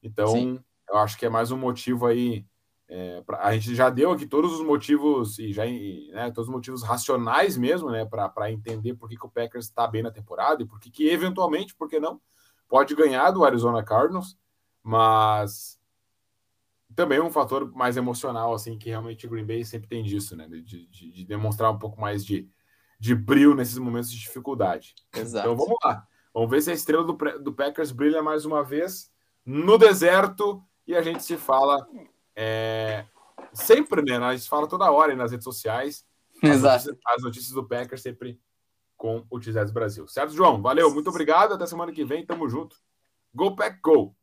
Então, 0.00 0.28
Sim. 0.28 0.60
eu 0.88 0.98
acho 0.98 1.18
que 1.18 1.26
é 1.26 1.28
mais 1.28 1.50
um 1.50 1.58
motivo 1.58 2.06
aí. 2.06 2.46
É, 2.86 3.22
pra, 3.22 3.42
a 3.42 3.52
gente 3.54 3.74
já 3.74 3.90
deu 3.90 4.12
aqui 4.12 4.24
todos 4.24 4.52
os 4.52 4.64
motivos 4.64 5.40
e 5.40 5.52
já 5.52 5.64
né, 5.66 6.30
todos 6.30 6.48
os 6.48 6.54
motivos 6.54 6.84
racionais 6.84 7.56
mesmo, 7.56 7.90
né, 7.90 8.04
para 8.04 8.52
entender 8.52 8.94
por 8.94 9.08
que, 9.08 9.16
que 9.16 9.26
o 9.26 9.28
Packers 9.28 9.64
está 9.64 9.84
bem 9.88 10.04
na 10.04 10.12
temporada 10.12 10.62
e 10.62 10.66
por 10.66 10.78
que, 10.78 10.92
que 10.92 11.08
eventualmente, 11.08 11.74
por 11.74 11.88
que 11.88 11.98
não, 11.98 12.20
pode 12.68 12.94
ganhar 12.94 13.32
do 13.32 13.44
Arizona 13.44 13.82
Cardinals, 13.82 14.38
mas 14.80 15.76
também 16.94 17.20
um 17.20 17.32
fator 17.32 17.68
mais 17.74 17.96
emocional, 17.96 18.54
assim, 18.54 18.78
que 18.78 18.90
realmente 18.90 19.26
o 19.26 19.30
Green 19.30 19.44
Bay 19.44 19.64
sempre 19.64 19.88
tem 19.88 20.04
disso, 20.04 20.36
né, 20.36 20.46
de, 20.46 20.62
de, 20.62 20.86
de 20.86 21.24
demonstrar 21.24 21.72
um 21.72 21.78
pouco 21.80 22.00
mais 22.00 22.24
de, 22.24 22.48
de 23.04 23.14
brilho 23.14 23.54
nesses 23.54 23.76
momentos 23.76 24.10
de 24.10 24.18
dificuldade. 24.18 24.94
Exato. 25.14 25.46
Então 25.46 25.54
vamos 25.54 25.76
lá. 25.84 26.06
Vamos 26.32 26.50
ver 26.50 26.62
se 26.62 26.70
a 26.70 26.74
estrela 26.74 27.04
do, 27.04 27.12
do 27.38 27.52
Packers 27.52 27.92
brilha 27.92 28.22
mais 28.22 28.46
uma 28.46 28.64
vez 28.64 29.12
no 29.44 29.76
deserto 29.76 30.64
e 30.86 30.96
a 30.96 31.02
gente 31.02 31.22
se 31.22 31.36
fala 31.36 31.86
é, 32.34 33.04
sempre, 33.52 34.00
né? 34.00 34.16
A 34.16 34.34
gente 34.34 34.48
fala 34.48 34.66
toda 34.66 34.90
hora 34.90 35.14
nas 35.14 35.32
redes 35.32 35.44
sociais. 35.44 36.06
As 36.42 36.48
Exato. 36.48 36.86
Notícias, 36.86 36.98
as 37.06 37.22
notícias 37.22 37.52
do 37.52 37.68
Packers 37.68 38.00
sempre 38.00 38.40
com 38.96 39.26
o 39.28 39.38
Tizés 39.38 39.70
Brasil. 39.70 40.08
Certo, 40.08 40.32
João? 40.32 40.62
Valeu, 40.62 40.90
muito 40.90 41.10
obrigado. 41.10 41.52
Até 41.52 41.66
semana 41.66 41.92
que 41.92 42.06
vem. 42.06 42.24
Tamo 42.24 42.48
junto. 42.48 42.76
Go 43.34 43.54
Pack 43.54 43.80
Go! 43.82 44.16